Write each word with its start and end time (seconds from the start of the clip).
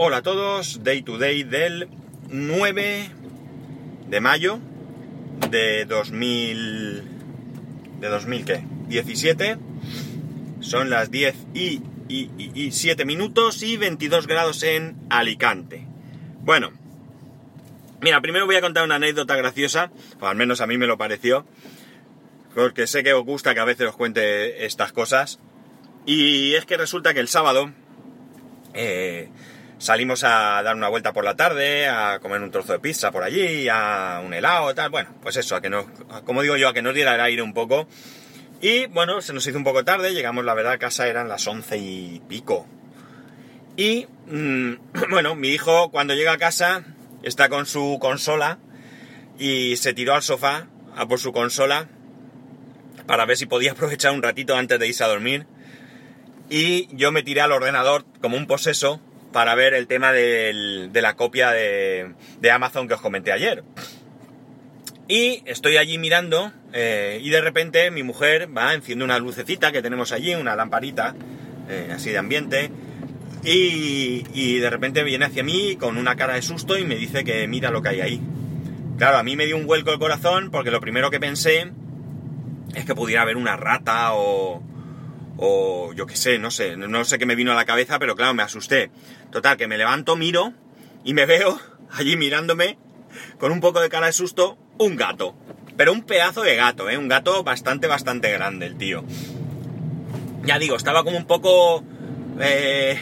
Hola 0.00 0.18
a 0.18 0.22
todos, 0.22 0.84
Day 0.84 1.02
to 1.02 1.18
Day 1.18 1.42
del 1.42 1.88
9 2.28 3.10
de 4.06 4.20
mayo 4.20 4.60
de 5.50 5.86
2000... 5.86 7.02
¿De 7.98 8.08
2000 8.08 8.44
qué? 8.44 8.64
17. 8.86 9.58
Son 10.60 10.88
las 10.88 11.10
10 11.10 11.34
y, 11.52 11.82
y, 12.08 12.30
y 12.38 12.70
7 12.70 13.04
minutos 13.04 13.64
y 13.64 13.76
22 13.76 14.28
grados 14.28 14.62
en 14.62 14.96
Alicante. 15.10 15.88
Bueno, 16.42 16.70
mira, 18.00 18.20
primero 18.20 18.46
voy 18.46 18.54
a 18.54 18.60
contar 18.60 18.84
una 18.84 18.94
anécdota 18.94 19.34
graciosa, 19.34 19.90
o 20.20 20.28
al 20.28 20.36
menos 20.36 20.60
a 20.60 20.68
mí 20.68 20.78
me 20.78 20.86
lo 20.86 20.96
pareció, 20.96 21.44
porque 22.54 22.86
sé 22.86 23.02
que 23.02 23.14
os 23.14 23.24
gusta 23.24 23.52
que 23.52 23.60
a 23.60 23.64
veces 23.64 23.88
os 23.88 23.96
cuente 23.96 24.64
estas 24.64 24.92
cosas. 24.92 25.40
Y 26.06 26.54
es 26.54 26.66
que 26.66 26.76
resulta 26.76 27.14
que 27.14 27.20
el 27.20 27.26
sábado 27.26 27.72
eh, 28.74 29.28
salimos 29.78 30.24
a 30.24 30.62
dar 30.62 30.76
una 30.76 30.88
vuelta 30.88 31.12
por 31.12 31.24
la 31.24 31.36
tarde, 31.36 31.88
a 31.88 32.18
comer 32.20 32.42
un 32.42 32.50
trozo 32.50 32.72
de 32.72 32.80
pizza 32.80 33.10
por 33.10 33.22
allí, 33.22 33.68
a 33.68 34.20
un 34.24 34.34
helado, 34.34 34.74
tal. 34.74 34.90
Bueno, 34.90 35.14
pues 35.22 35.36
eso, 35.36 35.56
a 35.56 35.60
que 35.60 35.70
nos, 35.70 35.86
como 36.24 36.42
digo 36.42 36.56
yo, 36.56 36.68
a 36.68 36.74
que 36.74 36.82
nos 36.82 36.94
diera 36.94 37.14
el 37.14 37.20
aire 37.20 37.42
un 37.42 37.54
poco. 37.54 37.88
Y 38.60 38.86
bueno, 38.86 39.20
se 39.20 39.32
nos 39.32 39.46
hizo 39.46 39.56
un 39.56 39.64
poco 39.64 39.84
tarde, 39.84 40.12
llegamos, 40.12 40.44
la 40.44 40.54
verdad, 40.54 40.72
a 40.72 40.78
casa 40.78 41.06
eran 41.06 41.28
las 41.28 41.46
once 41.46 41.78
y 41.78 42.20
pico. 42.28 42.66
Y 43.76 44.08
mmm, 44.26 44.74
bueno, 45.10 45.36
mi 45.36 45.48
hijo 45.48 45.90
cuando 45.90 46.14
llega 46.14 46.32
a 46.32 46.38
casa 46.38 46.82
está 47.22 47.48
con 47.48 47.66
su 47.66 47.98
consola 48.00 48.58
y 49.38 49.76
se 49.76 49.94
tiró 49.94 50.14
al 50.14 50.22
sofá 50.22 50.66
a 50.96 51.06
por 51.06 51.20
su 51.20 51.32
consola 51.32 51.88
para 53.06 53.24
ver 53.24 53.36
si 53.36 53.46
podía 53.46 53.72
aprovechar 53.72 54.12
un 54.12 54.22
ratito 54.22 54.56
antes 54.56 54.78
de 54.78 54.88
irse 54.88 55.04
a 55.04 55.08
dormir. 55.08 55.46
Y 56.50 56.88
yo 56.96 57.12
me 57.12 57.22
tiré 57.22 57.42
al 57.42 57.52
ordenador 57.52 58.04
como 58.20 58.36
un 58.36 58.46
poseso 58.46 59.00
para 59.38 59.54
ver 59.54 59.72
el 59.72 59.86
tema 59.86 60.10
de 60.12 60.90
la 60.92 61.14
copia 61.14 61.52
de, 61.52 62.12
de, 62.40 62.50
Amazon 62.50 62.88
que 62.88 62.94
os 62.94 63.00
comenté 63.00 63.30
ayer. 63.30 63.62
Y 65.06 65.44
estoy 65.46 65.76
allí 65.76 65.96
mirando 65.96 66.50
eh, 66.72 67.20
y 67.22 67.30
de 67.30 67.40
repente 67.40 67.88
mi 67.92 68.02
mujer 68.02 68.48
va, 68.52 68.74
enciende 68.74 69.04
una 69.04 69.16
lucecita 69.20 69.70
que 69.70 69.80
tenemos 69.80 70.10
allí, 70.10 70.34
una 70.34 70.56
lamparita 70.56 71.14
eh, 71.68 71.92
así 71.94 72.10
de 72.10 72.18
ambiente. 72.18 72.72
Y, 73.44 74.24
y, 74.34 74.58
de 74.58 74.70
repente 74.70 75.04
viene 75.04 75.26
hacia 75.26 75.44
mí 75.44 75.76
con 75.76 75.98
una 75.98 76.16
cara 76.16 76.34
de 76.34 76.42
susto 76.42 76.76
y 76.76 76.84
me 76.84 76.96
dice 76.96 77.22
que 77.22 77.46
mira 77.46 77.70
lo 77.70 77.80
que 77.80 77.90
hay 77.90 78.00
ahí. 78.00 78.20
Claro, 78.96 79.18
a 79.18 79.22
mí 79.22 79.36
me 79.36 79.46
dio 79.46 79.56
un 79.56 79.68
vuelco 79.68 79.92
el 79.92 80.00
corazón 80.00 80.50
porque 80.50 80.72
lo 80.72 80.80
primero 80.80 81.12
que 81.12 81.20
pensé 81.20 81.70
es 82.74 82.84
que 82.84 82.94
pudiera 82.96 83.22
haber 83.22 83.36
una 83.36 83.56
rata 83.56 84.14
o, 84.14 84.64
o 85.38 85.92
yo 85.94 86.06
qué 86.06 86.16
sé, 86.16 86.38
no 86.38 86.50
sé, 86.50 86.76
no 86.76 87.04
sé 87.04 87.18
qué 87.18 87.24
me 87.24 87.36
vino 87.36 87.52
a 87.52 87.54
la 87.54 87.64
cabeza, 87.64 87.98
pero 87.98 88.16
claro, 88.16 88.34
me 88.34 88.42
asusté. 88.42 88.90
Total, 89.30 89.56
que 89.56 89.68
me 89.68 89.78
levanto, 89.78 90.16
miro 90.16 90.52
y 91.04 91.14
me 91.14 91.26
veo 91.26 91.58
allí 91.92 92.16
mirándome 92.16 92.78
con 93.38 93.52
un 93.52 93.60
poco 93.60 93.80
de 93.80 93.88
cara 93.88 94.06
de 94.06 94.12
susto 94.12 94.58
un 94.78 94.96
gato. 94.96 95.34
Pero 95.76 95.92
un 95.92 96.02
pedazo 96.02 96.42
de 96.42 96.56
gato, 96.56 96.90
¿eh? 96.90 96.98
Un 96.98 97.06
gato 97.06 97.44
bastante, 97.44 97.86
bastante 97.86 98.32
grande 98.32 98.66
el 98.66 98.76
tío. 98.76 99.04
Ya 100.44 100.58
digo, 100.58 100.76
estaba 100.76 101.04
como 101.04 101.16
un 101.16 101.26
poco... 101.26 101.84
Eh, 102.40 102.98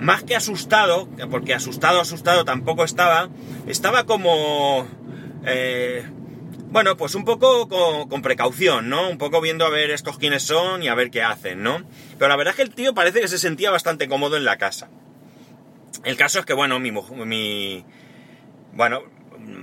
más 0.00 0.22
que 0.22 0.36
asustado, 0.36 1.08
porque 1.30 1.54
asustado, 1.54 2.00
asustado 2.00 2.44
tampoco 2.44 2.84
estaba, 2.84 3.28
estaba 3.66 4.04
como... 4.04 4.86
Eh, 5.44 6.04
bueno, 6.70 6.96
pues 6.96 7.14
un 7.14 7.24
poco 7.24 7.68
con, 8.08 8.22
precaución, 8.22 8.88
¿no? 8.90 9.08
Un 9.08 9.18
poco 9.18 9.40
viendo 9.40 9.64
a 9.64 9.70
ver 9.70 9.90
estos 9.90 10.18
quiénes 10.18 10.42
son 10.42 10.82
y 10.82 10.88
a 10.88 10.94
ver 10.94 11.10
qué 11.10 11.22
hacen, 11.22 11.62
¿no? 11.62 11.82
Pero 12.18 12.28
la 12.28 12.36
verdad 12.36 12.52
es 12.52 12.56
que 12.56 12.62
el 12.62 12.74
tío 12.74 12.94
parece 12.94 13.20
que 13.20 13.28
se 13.28 13.38
sentía 13.38 13.70
bastante 13.70 14.08
cómodo 14.08 14.36
en 14.36 14.44
la 14.44 14.58
casa. 14.58 14.90
El 16.04 16.16
caso 16.16 16.40
es 16.40 16.46
que, 16.46 16.52
bueno, 16.52 16.78
mi, 16.78 17.84
bueno, 18.72 19.02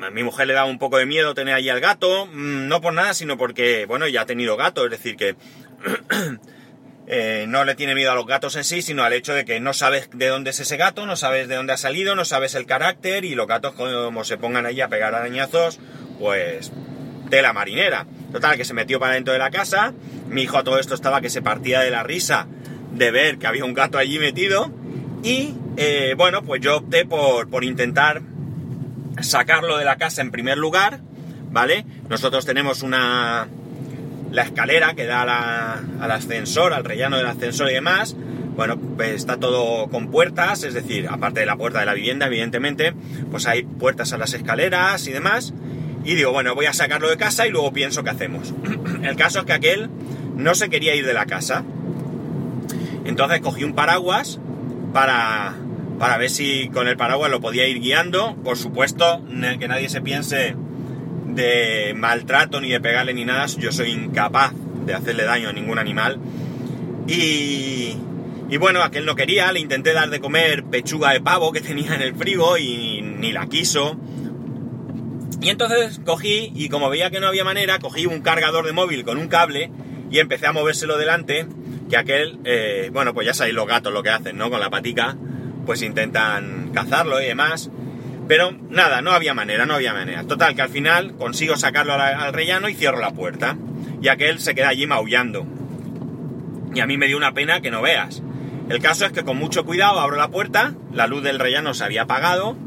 a 0.03 0.09
mi 0.09 0.23
mujer 0.23 0.47
le 0.47 0.53
da 0.53 0.65
un 0.65 0.79
poco 0.79 0.97
de 0.97 1.05
miedo 1.05 1.35
tener 1.35 1.53
allí 1.53 1.69
al 1.69 1.79
gato, 1.79 2.25
mm, 2.25 2.67
no 2.67 2.81
por 2.81 2.93
nada, 2.93 3.13
sino 3.13 3.37
porque, 3.37 3.85
bueno, 3.85 4.07
ya 4.07 4.21
ha 4.21 4.25
tenido 4.25 4.57
gato, 4.57 4.85
es 4.85 4.91
decir, 4.91 5.15
que 5.15 5.35
eh, 7.07 7.45
no 7.47 7.65
le 7.65 7.75
tiene 7.75 7.93
miedo 7.93 8.11
a 8.11 8.15
los 8.15 8.25
gatos 8.25 8.55
en 8.55 8.63
sí, 8.63 8.81
sino 8.81 9.03
al 9.03 9.13
hecho 9.13 9.33
de 9.33 9.45
que 9.45 9.59
no 9.59 9.73
sabes 9.73 10.09
de 10.11 10.27
dónde 10.27 10.49
es 10.49 10.59
ese 10.59 10.75
gato, 10.75 11.05
no 11.05 11.15
sabes 11.15 11.47
de 11.47 11.55
dónde 11.55 11.73
ha 11.73 11.77
salido, 11.77 12.15
no 12.15 12.25
sabes 12.25 12.55
el 12.55 12.65
carácter 12.65 13.25
y 13.25 13.35
los 13.35 13.45
gatos 13.45 13.75
como 13.75 14.23
se 14.23 14.37
pongan 14.37 14.65
allí 14.65 14.81
a 14.81 14.89
pegar 14.89 15.13
arañazos, 15.13 15.79
pues 16.19 16.71
de 17.29 17.41
la 17.41 17.53
marinera. 17.53 18.05
Total, 18.31 18.57
que 18.57 18.65
se 18.65 18.73
metió 18.73 18.99
para 18.99 19.13
dentro 19.13 19.33
de 19.33 19.39
la 19.39 19.51
casa. 19.51 19.93
Mi 20.29 20.43
hijo 20.43 20.57
a 20.57 20.63
todo 20.63 20.79
esto 20.79 20.95
estaba 20.95 21.21
que 21.21 21.29
se 21.29 21.41
partía 21.41 21.81
de 21.81 21.91
la 21.91 22.03
risa 22.03 22.47
de 22.91 23.11
ver 23.11 23.37
que 23.37 23.47
había 23.47 23.65
un 23.65 23.73
gato 23.73 23.97
allí 23.97 24.19
metido. 24.19 24.71
Y 25.23 25.55
eh, 25.77 26.15
bueno, 26.17 26.43
pues 26.43 26.61
yo 26.61 26.77
opté 26.77 27.05
por, 27.05 27.49
por, 27.49 27.63
intentar 27.63 28.21
sacarlo 29.21 29.77
de 29.77 29.85
la 29.85 29.97
casa 29.97 30.21
en 30.21 30.31
primer 30.31 30.57
lugar. 30.57 30.99
¿Vale? 31.51 31.85
Nosotros 32.09 32.45
tenemos 32.45 32.83
una. 32.83 33.47
La 34.31 34.41
escalera 34.41 34.93
que 34.95 35.05
da 35.05 35.25
la, 35.25 35.81
al 36.01 36.11
ascensor, 36.11 36.73
al 36.73 36.83
rellano 36.83 37.17
del 37.17 37.27
ascensor 37.27 37.69
y 37.69 37.73
demás. 37.73 38.15
Bueno, 38.55 38.77
pues 38.77 39.11
está 39.11 39.37
todo 39.37 39.87
con 39.89 40.11
puertas, 40.11 40.63
es 40.63 40.73
decir, 40.73 41.07
aparte 41.09 41.41
de 41.41 41.45
la 41.45 41.57
puerta 41.57 41.79
de 41.79 41.85
la 41.85 41.93
vivienda, 41.93 42.27
evidentemente, 42.27 42.93
pues 43.29 43.47
hay 43.47 43.63
puertas 43.63 44.13
a 44.13 44.17
las 44.17 44.33
escaleras 44.33 45.07
y 45.07 45.11
demás. 45.11 45.53
Y 46.05 46.13
digo, 46.13 46.31
bueno, 46.31 46.53
voy 46.53 46.67
a 46.67 46.73
sacarlo 46.73 47.09
de 47.09 47.17
casa 47.17 47.47
y 47.47 47.49
luego 47.49 47.73
pienso 47.73 48.03
qué 48.03 48.11
hacemos. 48.11 48.53
El 49.03 49.15
caso 49.15 49.39
es 49.39 49.45
que 49.45 49.53
aquel 49.53 49.89
no 50.35 50.53
se 50.53 50.69
quería 50.69 50.95
ir 50.95 51.05
de 51.05 51.13
la 51.13 51.25
casa. 51.25 51.63
Entonces 53.05 53.41
cogí 53.41 53.63
un 53.63 53.73
paraguas 53.73 54.39
para, 54.93 55.55
para 55.99 56.17
ver 56.17 56.29
si 56.29 56.69
con 56.69 56.87
el 56.87 56.95
paraguas 56.97 57.31
lo 57.31 57.41
podía 57.41 57.67
ir 57.67 57.79
guiando. 57.79 58.35
Por 58.43 58.57
supuesto, 58.57 59.21
que 59.59 59.67
nadie 59.67 59.89
se 59.89 60.01
piense 60.01 60.55
de 61.27 61.93
maltrato 61.95 62.61
ni 62.61 62.69
de 62.69 62.79
pegarle 62.79 63.13
ni 63.13 63.25
nada. 63.25 63.47
Yo 63.47 63.71
soy 63.71 63.91
incapaz 63.91 64.53
de 64.85 64.93
hacerle 64.93 65.23
daño 65.23 65.49
a 65.49 65.53
ningún 65.53 65.79
animal. 65.79 66.19
Y, 67.07 67.97
y 68.49 68.57
bueno, 68.57 68.83
aquel 68.83 69.05
no 69.05 69.15
quería, 69.15 69.51
le 69.51 69.59
intenté 69.59 69.93
dar 69.93 70.09
de 70.09 70.19
comer 70.19 70.63
pechuga 70.63 71.11
de 71.11 71.21
pavo 71.21 71.51
que 71.51 71.61
tenía 71.61 71.95
en 71.95 72.01
el 72.01 72.15
frigo 72.15 72.57
y 72.57 73.01
ni 73.01 73.31
la 73.31 73.47
quiso. 73.47 73.97
Y 75.45 75.49
entonces 75.51 76.01
cogí, 76.03 76.51
y 76.55 76.69
como 76.69 76.89
veía 76.89 77.11
que 77.11 77.19
no 77.19 77.27
había 77.27 77.43
manera, 77.43 77.77
cogí 77.77 78.07
un 78.07 78.21
cargador 78.21 78.65
de 78.65 78.71
móvil 78.71 79.05
con 79.05 79.19
un 79.19 79.27
cable 79.27 79.69
y 80.09 80.17
empecé 80.17 80.47
a 80.47 80.53
movérselo 80.53 80.97
delante, 80.97 81.45
que 81.87 81.97
aquel, 81.97 82.39
eh, 82.45 82.89
bueno, 82.91 83.13
pues 83.13 83.27
ya 83.27 83.35
sabéis 83.35 83.53
los 83.53 83.67
gatos 83.67 83.93
lo 83.93 84.01
que 84.01 84.09
hacen, 84.09 84.39
¿no? 84.39 84.49
Con 84.49 84.59
la 84.59 84.71
patica, 84.71 85.15
pues 85.67 85.83
intentan 85.83 86.71
cazarlo 86.73 87.21
y 87.21 87.25
demás. 87.25 87.69
Pero 88.27 88.57
nada, 88.71 89.03
no 89.03 89.11
había 89.11 89.35
manera, 89.35 89.67
no 89.67 89.75
había 89.75 89.93
manera. 89.93 90.23
Total, 90.23 90.55
que 90.55 90.63
al 90.63 90.69
final 90.69 91.15
consigo 91.15 91.55
sacarlo 91.57 91.93
al, 91.93 92.01
al 92.01 92.33
rellano 92.33 92.67
y 92.67 92.73
cierro 92.73 92.97
la 92.99 93.11
puerta. 93.11 93.55
Y 94.01 94.07
aquel 94.07 94.39
se 94.39 94.55
queda 94.55 94.69
allí 94.69 94.87
maullando. 94.87 95.45
Y 96.73 96.79
a 96.79 96.87
mí 96.87 96.97
me 96.97 97.05
dio 97.05 97.17
una 97.17 97.35
pena 97.35 97.61
que 97.61 97.69
no 97.69 97.83
veas. 97.83 98.23
El 98.67 98.79
caso 98.79 99.05
es 99.05 99.11
que 99.11 99.23
con 99.23 99.37
mucho 99.37 99.63
cuidado 99.63 99.99
abro 99.99 100.15
la 100.15 100.29
puerta, 100.29 100.73
la 100.91 101.05
luz 101.05 101.21
del 101.21 101.37
rellano 101.37 101.75
se 101.75 101.83
había 101.83 102.01
apagado, 102.01 102.57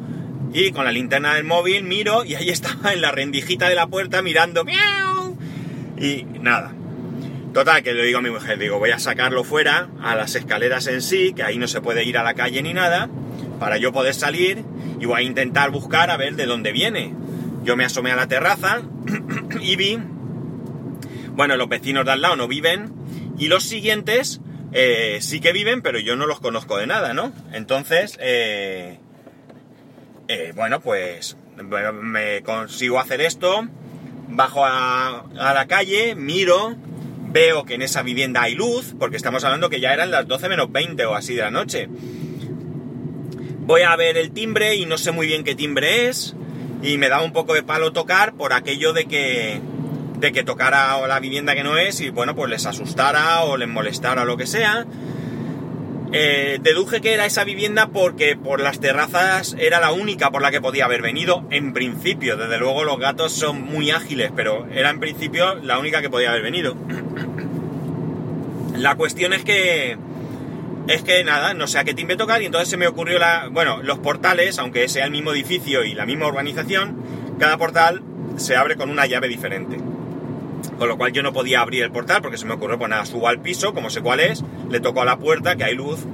y 0.52 0.72
con 0.72 0.84
la 0.84 0.92
linterna 0.92 1.34
del 1.34 1.44
móvil 1.44 1.84
miro 1.84 2.24
y 2.24 2.34
ahí 2.34 2.48
estaba 2.50 2.92
en 2.92 3.00
la 3.00 3.12
rendijita 3.12 3.68
de 3.68 3.74
la 3.74 3.86
puerta 3.86 4.22
mirando 4.22 4.64
¡miau! 4.64 5.36
y 5.98 6.24
nada. 6.40 6.74
Total, 7.52 7.82
que 7.82 7.92
le 7.92 8.04
digo 8.04 8.18
a 8.18 8.22
mi 8.22 8.30
mujer, 8.30 8.58
digo, 8.58 8.78
voy 8.78 8.90
a 8.90 8.98
sacarlo 8.98 9.42
fuera, 9.42 9.88
a 10.02 10.14
las 10.14 10.34
escaleras 10.34 10.86
en 10.86 11.02
sí, 11.02 11.32
que 11.34 11.42
ahí 11.42 11.58
no 11.58 11.66
se 11.66 11.80
puede 11.80 12.04
ir 12.04 12.18
a 12.18 12.22
la 12.22 12.34
calle 12.34 12.62
ni 12.62 12.72
nada, 12.74 13.08
para 13.58 13.78
yo 13.78 13.92
poder 13.92 14.14
salir 14.14 14.64
y 15.00 15.06
voy 15.06 15.20
a 15.20 15.24
intentar 15.24 15.70
buscar 15.70 16.10
a 16.10 16.16
ver 16.16 16.36
de 16.36 16.46
dónde 16.46 16.72
viene. 16.72 17.14
Yo 17.64 17.76
me 17.76 17.84
asomé 17.84 18.12
a 18.12 18.16
la 18.16 18.28
terraza 18.28 18.82
y 19.60 19.76
vi, 19.76 19.98
bueno, 21.32 21.56
los 21.56 21.68
vecinos 21.68 22.04
de 22.04 22.12
al 22.12 22.22
lado 22.22 22.36
no 22.36 22.48
viven 22.48 22.92
y 23.38 23.48
los 23.48 23.64
siguientes 23.64 24.40
eh, 24.72 25.18
sí 25.20 25.40
que 25.40 25.52
viven, 25.52 25.82
pero 25.82 25.98
yo 25.98 26.16
no 26.16 26.26
los 26.26 26.40
conozco 26.40 26.76
de 26.76 26.86
nada, 26.86 27.14
¿no? 27.14 27.32
Entonces, 27.52 28.18
eh, 28.20 29.00
eh, 30.28 30.52
bueno, 30.54 30.80
pues 30.80 31.36
me, 31.56 32.42
consigo 32.42 33.00
hacer 33.00 33.22
esto, 33.22 33.66
bajo 34.28 34.64
a, 34.64 35.24
a, 35.38 35.54
la 35.54 35.66
calle, 35.66 36.14
miro, 36.14 36.76
veo 37.30 37.64
que 37.64 37.74
en 37.74 37.82
esa 37.82 38.02
vivienda 38.02 38.42
hay 38.42 38.54
luz, 38.54 38.94
porque 38.98 39.16
estamos 39.16 39.42
hablando 39.44 39.70
que 39.70 39.80
ya 39.80 39.94
eran 39.94 40.10
las 40.10 40.28
12 40.28 40.48
menos 40.50 40.70
20 40.70 41.04
o 41.06 41.14
así 41.14 41.34
de 41.34 41.42
la 41.42 41.50
noche. 41.50 41.88
Voy 43.60 43.82
a 43.82 43.96
ver 43.96 44.16
el 44.18 44.32
timbre 44.32 44.76
y 44.76 44.86
no 44.86 44.98
sé 44.98 45.12
muy 45.12 45.26
bien 45.26 45.44
qué 45.44 45.54
timbre 45.54 46.08
es, 46.08 46.34
y 46.82 46.98
me 46.98 47.08
da 47.08 47.22
un 47.22 47.32
poco 47.32 47.54
de 47.54 47.62
palo 47.62 47.92
tocar 47.92 48.34
por 48.34 48.52
aquello 48.52 48.92
de 48.92 49.06
que, 49.06 49.60
de 50.18 50.32
que 50.32 50.44
tocara 50.44 51.06
la 51.06 51.20
vivienda 51.20 51.54
que 51.54 51.64
no 51.64 51.76
es 51.76 52.00
y 52.00 52.10
bueno, 52.10 52.34
pues 52.34 52.50
les 52.50 52.66
asustara 52.66 53.42
o 53.44 53.56
les 53.56 53.68
molestara 53.68 54.22
o 54.22 54.24
lo 54.24 54.36
que 54.36 54.46
sea. 54.46 54.86
Eh, 56.12 56.58
deduje 56.62 57.00
que 57.02 57.12
era 57.12 57.26
esa 57.26 57.44
vivienda 57.44 57.88
porque 57.88 58.34
por 58.34 58.60
las 58.60 58.80
terrazas 58.80 59.54
era 59.58 59.78
la 59.78 59.92
única 59.92 60.30
por 60.30 60.40
la 60.40 60.50
que 60.50 60.60
podía 60.60 60.86
haber 60.86 61.02
venido 61.02 61.44
en 61.50 61.72
principio. 61.72 62.36
Desde 62.36 62.58
luego 62.58 62.84
los 62.84 62.98
gatos 62.98 63.32
son 63.32 63.62
muy 63.62 63.90
ágiles, 63.90 64.32
pero 64.34 64.66
era 64.72 64.90
en 64.90 65.00
principio 65.00 65.56
la 65.56 65.78
única 65.78 66.00
que 66.00 66.08
podía 66.08 66.30
haber 66.30 66.42
venido. 66.42 66.76
La 68.74 68.94
cuestión 68.94 69.32
es 69.32 69.44
que 69.44 69.98
es 70.88 71.02
que 71.02 71.22
nada, 71.22 71.52
no 71.52 71.66
sé 71.66 71.78
a 71.78 71.84
qué 71.84 71.92
timbre 71.92 72.16
tocar 72.16 72.40
y 72.40 72.46
entonces 72.46 72.70
se 72.70 72.78
me 72.78 72.86
ocurrió 72.86 73.18
la... 73.18 73.48
Bueno, 73.50 73.82
los 73.82 73.98
portales, 73.98 74.58
aunque 74.58 74.88
sea 74.88 75.04
el 75.04 75.10
mismo 75.10 75.32
edificio 75.32 75.84
y 75.84 75.92
la 75.92 76.06
misma 76.06 76.28
urbanización, 76.28 76.96
cada 77.38 77.58
portal 77.58 78.02
se 78.36 78.56
abre 78.56 78.76
con 78.76 78.88
una 78.88 79.04
llave 79.04 79.28
diferente. 79.28 79.76
Con 80.78 80.88
lo 80.88 80.96
cual 80.96 81.12
yo 81.12 81.22
no 81.22 81.32
podía 81.32 81.60
abrir 81.60 81.82
el 81.82 81.90
portal 81.90 82.22
porque 82.22 82.38
se 82.38 82.46
me 82.46 82.54
ocurrió, 82.54 82.78
pues 82.78 82.90
nada, 82.90 83.04
subo 83.04 83.28
al 83.28 83.40
piso, 83.40 83.74
como 83.74 83.90
sé 83.90 84.00
cuál 84.00 84.20
es, 84.20 84.44
le 84.70 84.80
toco 84.80 85.02
a 85.02 85.04
la 85.04 85.18
puerta, 85.18 85.56
que 85.56 85.64
hay 85.64 85.74
luz, 85.74 86.06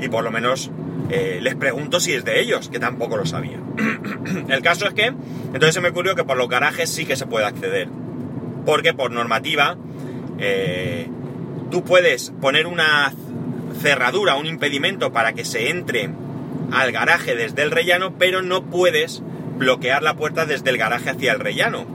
y 0.00 0.08
por 0.08 0.22
lo 0.22 0.30
menos 0.30 0.70
eh, 1.10 1.38
les 1.40 1.54
pregunto 1.56 2.00
si 2.00 2.12
es 2.12 2.24
de 2.24 2.40
ellos, 2.40 2.68
que 2.68 2.78
tampoco 2.78 3.16
lo 3.16 3.26
sabía. 3.26 3.58
el 4.48 4.62
caso 4.62 4.86
es 4.86 4.94
que, 4.94 5.06
entonces 5.06 5.74
se 5.74 5.80
me 5.80 5.88
ocurrió 5.88 6.14
que 6.14 6.24
por 6.24 6.36
los 6.36 6.48
garajes 6.48 6.90
sí 6.90 7.06
que 7.06 7.16
se 7.16 7.26
puede 7.26 7.46
acceder. 7.46 7.88
Porque 8.64 8.92
por 8.92 9.10
normativa, 9.10 9.76
eh, 10.38 11.08
tú 11.70 11.82
puedes 11.82 12.30
poner 12.40 12.66
una 12.66 13.12
cerradura, 13.80 14.36
un 14.36 14.46
impedimento 14.46 15.12
para 15.12 15.32
que 15.32 15.44
se 15.44 15.70
entre 15.70 16.10
al 16.72 16.92
garaje 16.92 17.34
desde 17.34 17.62
el 17.62 17.70
rellano, 17.70 18.14
pero 18.18 18.42
no 18.42 18.64
puedes 18.64 19.22
bloquear 19.56 20.02
la 20.02 20.14
puerta 20.14 20.46
desde 20.46 20.70
el 20.70 20.78
garaje 20.78 21.10
hacia 21.10 21.32
el 21.32 21.40
rellano. 21.40 21.86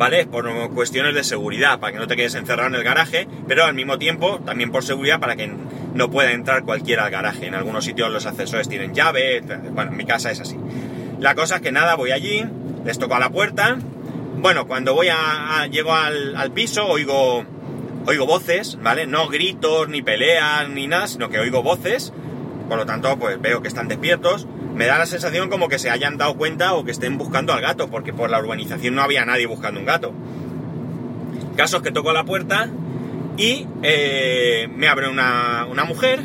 ¿Vale? 0.00 0.24
Por 0.24 0.70
cuestiones 0.70 1.14
de 1.14 1.22
seguridad, 1.22 1.78
para 1.78 1.92
que 1.92 1.98
no 1.98 2.06
te 2.06 2.16
quedes 2.16 2.34
encerrado 2.34 2.68
en 2.68 2.74
el 2.74 2.82
garaje, 2.82 3.28
pero 3.46 3.66
al 3.66 3.74
mismo 3.74 3.98
tiempo 3.98 4.40
también 4.46 4.72
por 4.72 4.82
seguridad 4.82 5.20
para 5.20 5.36
que 5.36 5.52
no 5.92 6.10
pueda 6.10 6.32
entrar 6.32 6.64
cualquiera 6.64 7.04
al 7.04 7.10
garaje. 7.10 7.48
En 7.48 7.54
algunos 7.54 7.84
sitios 7.84 8.10
los 8.10 8.24
ascensores 8.24 8.66
tienen 8.66 8.94
llave, 8.94 9.42
bueno, 9.74 9.90
en 9.90 9.98
mi 9.98 10.06
casa 10.06 10.30
es 10.30 10.40
así. 10.40 10.56
La 11.18 11.34
cosa 11.34 11.56
es 11.56 11.60
que 11.60 11.70
nada, 11.70 11.96
voy 11.96 12.12
allí, 12.12 12.42
les 12.82 12.98
toco 12.98 13.14
a 13.14 13.20
la 13.20 13.28
puerta. 13.28 13.76
Bueno, 14.38 14.66
cuando 14.66 14.94
voy 14.94 15.08
a, 15.10 15.66
llego 15.66 15.92
al, 15.92 16.34
al 16.34 16.50
piso, 16.50 16.86
oigo 16.86 17.44
oigo 18.06 18.24
voces, 18.24 18.78
¿vale? 18.80 19.06
No 19.06 19.28
gritos, 19.28 19.90
ni 19.90 20.00
peleas, 20.00 20.66
ni 20.70 20.86
nada, 20.86 21.08
sino 21.08 21.28
que 21.28 21.38
oigo 21.38 21.62
voces, 21.62 22.10
por 22.70 22.78
lo 22.78 22.86
tanto, 22.86 23.18
pues 23.18 23.38
veo 23.38 23.60
que 23.60 23.68
están 23.68 23.86
despiertos. 23.86 24.46
Me 24.80 24.86
da 24.86 24.96
la 24.96 25.04
sensación 25.04 25.50
como 25.50 25.68
que 25.68 25.78
se 25.78 25.90
hayan 25.90 26.16
dado 26.16 26.38
cuenta 26.38 26.72
o 26.72 26.86
que 26.86 26.90
estén 26.90 27.18
buscando 27.18 27.52
al 27.52 27.60
gato, 27.60 27.90
porque 27.90 28.14
por 28.14 28.30
la 28.30 28.38
urbanización 28.40 28.94
no 28.94 29.02
había 29.02 29.26
nadie 29.26 29.44
buscando 29.44 29.78
un 29.78 29.84
gato. 29.84 30.14
Casos 31.54 31.82
que 31.82 31.92
toco 31.92 32.14
la 32.14 32.24
puerta 32.24 32.70
y 33.36 33.66
eh, 33.82 34.70
me 34.74 34.88
abre 34.88 35.10
una, 35.10 35.66
una 35.70 35.84
mujer, 35.84 36.22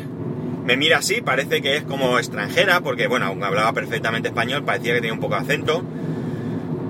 me 0.64 0.78
mira 0.78 0.96
así, 0.96 1.20
parece 1.20 1.60
que 1.60 1.76
es 1.76 1.82
como 1.82 2.18
extranjera, 2.18 2.80
porque 2.80 3.08
bueno, 3.08 3.26
aún 3.26 3.44
hablaba 3.44 3.74
perfectamente 3.74 4.28
español, 4.28 4.64
parecía 4.64 4.94
que 4.94 5.00
tenía 5.00 5.12
un 5.12 5.20
poco 5.20 5.34
de 5.34 5.42
acento, 5.42 5.84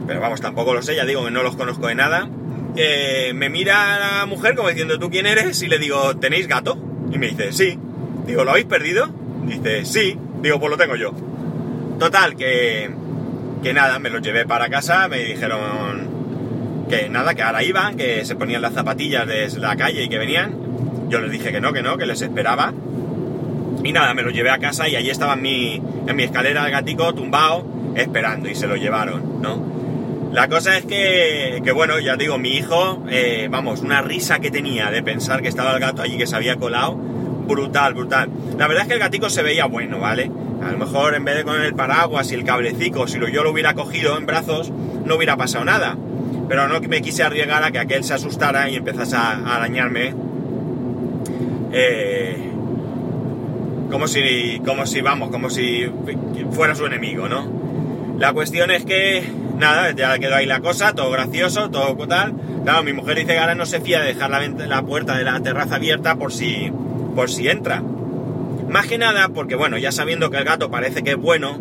pero 0.07 0.21
vamos, 0.21 0.41
tampoco 0.41 0.73
lo 0.73 0.83
sé, 0.83 0.95
ya 0.95 1.05
digo 1.05 1.25
que 1.25 1.33
no 1.33 1.43
los 1.43 1.57
conozco 1.57 1.89
de 1.89 1.97
nada 1.97 2.29
me 3.35 3.49
mira 3.51 3.99
la 3.99 4.27
mujer 4.27 4.55
como 4.55 4.69
diciendo, 4.69 5.01
¿tú 5.01 5.11
quién 5.11 5.27
eres? 5.27 5.61
Y 5.62 5.67
le 5.67 5.81
digo, 5.81 6.17
¿tenéis 6.17 6.47
gato? 6.47 6.79
Y 7.11 7.19
me 7.19 7.27
dice, 7.27 7.51
sí. 7.51 7.77
Digo, 8.25 8.45
¿lo 8.45 8.53
habéis 8.53 8.67
perdido? 8.67 9.09
Dice, 9.47 9.85
sí. 9.85 10.17
Digo, 10.43 10.61
pues 10.61 10.71
lo 10.71 10.77
tengo 10.77 10.95
yo. 10.95 11.12
Total, 11.99 12.37
que, 12.37 12.91
que 13.63 13.73
nada, 13.73 13.99
me 13.99 14.11
los 14.11 14.23
llevé 14.23 14.47
para 14.47 14.69
casa, 14.69 15.09
me 15.09 15.19
dijeron 15.19 16.17
que 16.89 17.09
nada, 17.09 17.35
que 17.35 17.43
ahora 17.43 17.63
iban, 17.63 17.97
que 17.97 18.25
se 18.25 18.37
ponían 18.37 18.63
las 18.63 18.75
zapatillas 18.75 19.27
desde 19.27 19.61
la 19.61 19.77
calle 19.77 20.05
y 20.05 20.09
que 20.09 20.19
venían. 20.19 20.55
Yo 21.09 21.21
les 21.21 21.31
dije 21.31 21.53
que 21.53 21.61
no, 21.61 21.73
que 21.73 21.83
no, 21.83 21.97
que 21.97 22.07
les 22.07 22.21
esperaba. 22.21 22.73
Y 23.83 23.93
nada, 23.93 24.15
me 24.15 24.23
los 24.23 24.33
llevé 24.33 24.51
a 24.51 24.59
casa 24.59 24.89
y 24.89 24.97
allí 24.97 25.11
estaba 25.11 25.35
en 25.35 25.43
mi, 25.43 25.83
en 26.07 26.17
mi 26.17 26.25
escalera 26.25 26.67
el 26.67 26.73
gatico 26.73 27.15
tumbado 27.15 27.65
esperando 27.95 28.49
y 28.49 28.55
se 28.55 28.67
lo 28.67 28.77
llevaron, 28.77 29.41
¿no? 29.41 29.77
La 30.33 30.49
cosa 30.49 30.77
es 30.77 30.85
que, 30.85 31.63
que 31.65 31.73
bueno, 31.73 31.99
ya 31.99 32.17
digo, 32.17 32.37
mi 32.37 32.51
hijo, 32.51 33.03
eh, 33.09 33.49
vamos, 33.51 33.81
una 33.81 34.03
risa 34.03 34.39
que 34.39 34.51
tenía 34.51 34.91
de 34.91 35.03
pensar 35.03 35.41
que 35.41 35.49
estaba 35.49 35.73
el 35.73 35.81
gato 35.81 36.03
allí 36.03 36.19
que 36.19 36.27
se 36.27 36.37
había 36.37 36.57
colado, 36.57 36.95
brutal, 36.95 37.95
brutal. 37.95 38.29
La 38.59 38.67
verdad 38.67 38.83
es 38.83 38.89
que 38.89 38.95
el 38.95 39.01
gatico 39.01 39.31
se 39.31 39.43
veía 39.43 39.67
bueno, 39.67 39.99
¿vale? 39.99 40.31
A 40.62 40.73
lo 40.73 40.79
mejor 40.79 41.14
en 41.14 41.25
vez 41.25 41.37
de 41.37 41.44
con 41.44 41.61
el 41.61 41.75
paraguas 41.75 42.31
y 42.32 42.35
el 42.35 42.44
cablecico, 42.44 43.06
si 43.06 43.19
yo 43.32 43.44
lo 43.44 43.50
hubiera 43.50 43.75
cogido 43.75 44.17
en 44.17 44.26
brazos, 44.26 44.73
no 45.05 45.17
hubiera 45.17 45.37
pasado 45.37 45.64
nada. 45.64 45.97
Pero 46.49 46.69
no 46.69 46.81
me 46.81 47.03
quise 47.03 47.23
arriesgar 47.23 47.62
a 47.62 47.70
que 47.70 47.79
aquel 47.79 48.05
se 48.05 48.14
asustara 48.14 48.69
y 48.70 48.76
empezase 48.76 49.17
a, 49.17 49.56
arañarme. 49.56 50.14
Eh, 51.73 52.50
como 53.91 54.08
si, 54.08 54.61
como 54.64 54.87
si, 54.87 55.00
vamos, 55.00 55.31
como 55.31 55.50
si 55.50 55.87
fuera 56.53 56.75
su 56.75 56.87
enemigo, 56.87 57.29
¿no? 57.29 57.47
La 58.19 58.32
cuestión 58.32 58.70
es 58.70 58.85
que 58.85 59.25
nada, 59.59 59.91
ya 59.93 60.19
quedó 60.19 60.37
ahí 60.37 60.47
la 60.47 60.61
cosa, 60.61 60.94
todo 60.94 61.11
gracioso, 61.11 61.70
todo 61.70 61.97
tal. 62.06 62.35
Claro, 62.64 62.82
mi 62.82 62.93
mujer 62.93 63.17
dice 63.17 63.35
que 63.35 63.38
ahora 63.38 63.55
no 63.55 63.67
se 63.67 63.81
fía 63.81 64.00
de 64.00 64.14
dejar 64.14 64.31
la, 64.31 64.41
la 64.67 64.82
puerta 64.82 65.17
de 65.17 65.25
la 65.25 65.38
terraza 65.41 65.76
abierta 65.76 66.17
por 66.17 66.32
si, 66.32 66.73
por 67.14 67.31
si 67.31 67.49
entra. 67.49 67.82
Más 68.69 68.87
que 68.87 68.99
nada 68.99 69.29
porque, 69.29 69.55
bueno, 69.55 69.79
ya 69.79 69.93
sabiendo 69.93 70.31
que 70.31 70.39
el 70.39 70.45
gato 70.45 70.71
parece 70.71 71.03
que 71.03 71.11
es 71.11 71.17
bueno, 71.17 71.59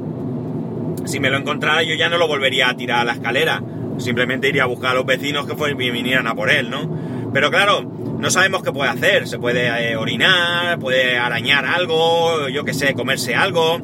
si 1.05 1.19
me 1.19 1.29
lo 1.29 1.37
encontrara 1.37 1.83
yo 1.83 1.93
ya 1.95 2.09
no 2.09 2.17
lo 2.17 2.27
volvería 2.27 2.69
a 2.69 2.75
tirar 2.75 3.01
a 3.01 3.05
la 3.05 3.13
escalera. 3.13 3.61
Simplemente 3.97 4.49
iría 4.49 4.63
a 4.63 4.67
buscar 4.67 4.91
a 4.91 4.93
los 4.95 5.05
vecinos 5.05 5.45
que 5.45 5.73
vinieran 5.73 6.27
a 6.27 6.35
por 6.35 6.49
él, 6.49 6.69
¿no? 6.69 7.31
Pero 7.33 7.49
claro, 7.49 7.83
no 8.19 8.29
sabemos 8.29 8.63
qué 8.63 8.71
puede 8.71 8.89
hacer. 8.89 9.27
Se 9.27 9.39
puede 9.39 9.67
eh, 9.67 9.95
orinar, 9.95 10.79
puede 10.79 11.17
arañar 11.17 11.65
algo, 11.65 12.49
yo 12.49 12.65
qué 12.65 12.73
sé, 12.73 12.93
comerse 12.93 13.35
algo. 13.35 13.79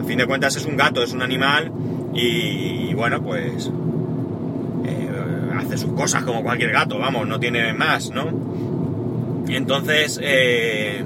A 0.00 0.04
fin 0.04 0.18
de 0.18 0.26
cuentas 0.26 0.56
es 0.56 0.66
un 0.66 0.76
gato, 0.76 1.02
es 1.02 1.12
un 1.12 1.22
animal 1.22 1.72
y, 2.14 2.94
bueno, 2.94 3.22
pues 3.22 3.70
eh, 4.86 5.08
hace 5.58 5.76
sus 5.76 5.92
cosas 5.92 6.24
como 6.24 6.42
cualquier 6.42 6.72
gato, 6.72 6.98
vamos, 6.98 7.26
no 7.26 7.38
tiene 7.38 7.72
más, 7.74 8.10
¿no? 8.10 9.44
Entonces, 9.48 10.18
eh, 10.22 11.04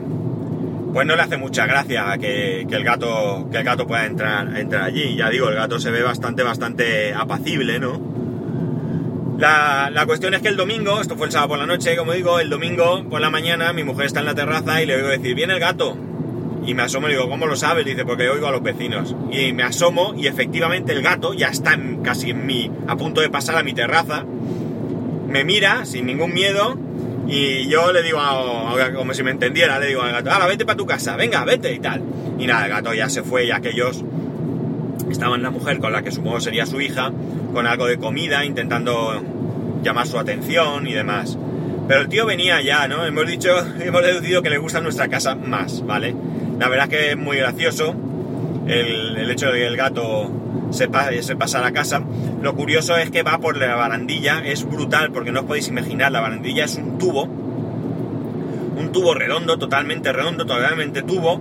pues 0.93 1.07
no 1.07 1.17
le 1.17 1.23
hace 1.23 1.37
mucha 1.37 1.67
gracia 1.67 2.17
que, 2.19 2.63
el 2.63 2.85
gato 2.85 3.49
que 3.51 3.59
el 3.59 3.65
gato 3.65 3.87
pueda 3.87 4.07
entrar, 4.07 4.57
entrar 4.57 4.85
allí. 4.85 5.17
Ya 5.17 5.31
digo, 5.31 5.49
el 5.49 5.55
gato 5.55 5.79
se 5.79 5.91
ve 5.91 6.03
bastante, 6.03 6.43
bastante 6.43 7.15
apacible, 7.15 7.79
¿no? 7.79 8.01
La, 9.39 9.89
la, 9.91 10.05
cuestión 10.05 10.35
es 10.35 10.43
que 10.43 10.49
el 10.49 10.57
domingo, 10.57 11.01
esto 11.01 11.17
fue 11.17 11.27
el 11.27 11.33
sábado 11.33 11.51
por 11.51 11.59
la 11.59 11.67
noche, 11.67 11.97
como 11.97 12.13
digo, 12.13 12.41
el 12.41 12.51
domingo 12.51 13.09
por 13.09 13.23
la 13.23 13.31
mañana 13.31 13.73
mi 13.73 13.85
mujer 13.85 14.07
está 14.07 14.21
en 14.21 14.27
la 14.27 14.35
terraza 14.35 14.83
y 14.83 14.87
le 14.87 14.97
oigo 14.97 15.09
decir, 15.09 15.35
viene 15.35 15.55
el 15.55 15.61
gato. 15.61 15.97
Y 16.67 16.75
me 16.75 16.83
asomo 16.83 17.09
y 17.09 17.13
digo, 17.13 17.29
¿cómo 17.29 17.47
lo 17.47 17.57
sabes? 17.57 17.87
Dice, 17.87 18.05
porque 18.05 18.29
oigo 18.29 18.47
a 18.47 18.51
los 18.51 18.63
vecinos. 18.63 19.17
Y 19.33 19.53
me 19.55 19.63
asomo 19.63 20.13
y 20.15 20.27
efectivamente 20.27 20.93
el 20.93 21.01
gato 21.01 21.33
ya 21.33 21.49
está 21.49 21.79
casi 22.03 22.31
en 22.31 22.45
mi, 22.45 22.71
a 22.87 22.97
punto 22.97 23.23
de 23.23 23.31
pasar 23.31 23.57
a 23.57 23.63
mi 23.63 23.73
terraza. 23.73 24.25
Me 25.27 25.45
mira 25.45 25.87
sin 25.87 26.05
ningún 26.05 26.35
miedo 26.35 26.77
y 27.31 27.69
yo 27.69 27.93
le 27.93 28.03
digo, 28.03 28.19
como 28.97 29.15
si 29.15 29.23
me 29.23 29.31
entendiera, 29.31 29.79
le 29.79 29.87
digo 29.87 30.03
al 30.03 30.13
gato, 30.13 30.31
ahora 30.31 30.47
vete 30.47 30.67
para 30.67 30.77
tu 30.77 30.85
casa, 30.85 31.17
venga, 31.17 31.45
vete 31.45 31.73
y 31.73 31.79
tal. 31.79 32.03
Y 32.39 32.47
nada, 32.47 32.65
el 32.65 32.71
gato 32.71 32.93
ya 32.93 33.09
se 33.09 33.23
fue 33.23 33.47
y 33.47 33.51
aquellos 33.53 34.05
estaban 35.09 35.43
la 35.43 35.51
mujer 35.51 35.79
con 35.79 35.93
la 35.93 36.03
que 36.03 36.11
supongo 36.11 36.41
sería 36.41 36.67
su 36.67 36.81
hija, 36.81 37.13
con 37.53 37.67
algo 37.67 37.87
de 37.87 37.99
comida, 37.99 38.45
intentando 38.45 39.23
llamar 39.83 40.07
su 40.07 40.19
atención 40.19 40.87
y 40.87 40.93
demás. 40.93 41.39
Pero 41.87 42.01
el 42.03 42.09
tío 42.09 42.27
venía 42.27 42.61
ya, 42.63 42.89
¿no? 42.89 43.05
Hemos 43.05 43.27
dicho, 43.27 43.51
hemos 43.81 44.03
deducido 44.03 44.43
que 44.43 44.51
le 44.51 44.59
gusta 44.59 44.81
nuestra 44.81 45.09
casa 45.09 45.35
más, 45.35 45.85
¿vale? 45.87 46.15
La 46.59 46.69
verdad 46.69 46.87
es 46.87 46.99
que 46.99 47.11
es 47.13 47.17
muy 47.17 47.37
gracioso 47.39 47.95
el, 48.67 49.31
hecho 49.31 49.47
de 49.47 49.61
que 49.61 49.67
el 49.67 49.77
gato 49.77 50.31
se, 50.71 50.89
pase, 50.89 51.37
pasa 51.37 51.59
a 51.59 51.63
la 51.63 51.73
casa. 51.73 52.03
Lo 52.43 52.55
curioso 52.55 52.97
es 52.97 53.11
que 53.11 53.23
va 53.23 53.39
por 53.39 53.57
la 53.57 53.75
barandilla, 53.75 54.43
es 54.45 54.65
brutal 54.65 55.11
porque 55.13 55.33
no 55.33 55.41
os 55.41 55.47
podéis 55.47 55.69
imaginar, 55.69 56.13
la 56.13 56.21
barandilla 56.21 56.65
es 56.65 56.77
un 56.77 56.99
tubo, 56.99 57.25
un 57.25 58.91
tubo 58.93 59.15
redondo, 59.15 59.59
totalmente 59.59 60.13
redondo, 60.13 60.47
totalmente 60.47 61.03
tubo, 61.03 61.41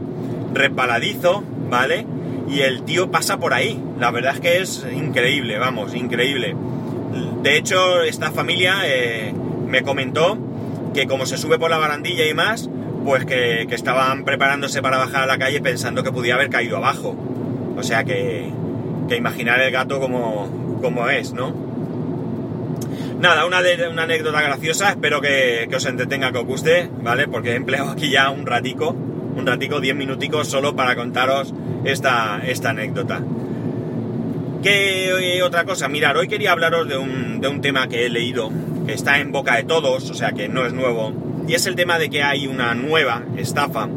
repaladizo, 0.53 1.43
¿vale? 1.69 2.05
Y 2.49 2.61
el 2.61 2.83
tío 2.83 3.11
pasa 3.11 3.37
por 3.37 3.53
ahí. 3.53 3.81
La 3.99 4.11
verdad 4.11 4.33
es 4.35 4.39
que 4.39 4.57
es 4.61 4.85
increíble, 4.93 5.57
vamos, 5.57 5.95
increíble. 5.95 6.55
De 7.43 7.57
hecho, 7.57 8.01
esta 8.03 8.31
familia 8.31 8.81
eh, 8.85 9.33
me 9.67 9.83
comentó 9.83 10.37
que 10.93 11.07
como 11.07 11.25
se 11.25 11.37
sube 11.37 11.59
por 11.59 11.69
la 11.69 11.77
barandilla 11.77 12.25
y 12.27 12.33
más, 12.33 12.69
pues 13.05 13.25
que, 13.25 13.63
estaban 13.69 14.25
preparándose 14.25 14.81
para 14.81 14.97
bajar 14.97 15.23
a 15.23 15.25
la 15.25 15.37
calle 15.37 15.61
pensando 15.61 16.03
que 16.03 16.11
podía 16.11 16.35
haber 16.35 16.49
caído 16.49 16.77
abajo. 16.77 17.15
O 17.77 17.83
sea 17.83 18.03
que, 18.03 18.51
que 19.09 19.17
imaginar 19.17 19.59
el 19.59 19.71
gato 19.71 19.99
como, 19.99 20.79
como 20.81 21.09
es, 21.09 21.33
¿no? 21.33 21.53
Nada, 23.19 23.45
una, 23.45 23.59
una 23.91 24.03
anécdota 24.03 24.41
graciosa, 24.41 24.91
espero 24.91 25.19
que, 25.19 25.67
os 25.75 25.85
entretenga, 25.85 26.31
que 26.31 26.37
os 26.37 26.45
guste, 26.45 26.89
¿vale? 27.01 27.27
Porque 27.27 27.51
he 27.51 27.55
empleado 27.55 27.89
aquí 27.89 28.09
ya 28.09 28.29
un 28.29 28.45
ratico, 28.45 28.91
un 28.91 29.45
ratico, 29.45 29.81
10 29.81 29.95
minuticos 29.95 30.47
solo 30.47 30.75
para 30.75 30.95
contaros 30.95 31.53
esta, 31.83 32.39
esta 32.45 32.69
anécdota. 32.69 33.21
¿Qué 34.63 35.41
otra 35.43 35.65
cosa? 35.65 35.89
Mirar, 35.89 36.15
hoy 36.15 36.27
quería 36.29 36.53
hablaros 36.53 36.87
de 36.87 36.97
un, 36.97 37.41
de 37.41 37.47
un 37.49 37.59
tema 37.59 37.87
que 37.87 38.05
he 38.05 38.09
leído, 38.09 38.51
que 38.85 38.93
está 38.93 39.19
en 39.19 39.33
boca 39.33 39.55
de 39.55 39.63
todos, 39.63 40.09
o 40.09 40.13
sea 40.13 40.31
que 40.31 40.47
no 40.47 40.65
es 40.65 40.71
nuevo, 40.71 41.11
y 41.47 41.55
es 41.55 41.65
el 41.65 41.75
tema 41.75 41.97
de 41.97 42.09
que 42.09 42.23
hay 42.23 42.47
una 42.47 42.73
nueva 42.73 43.23
estafa 43.37 43.89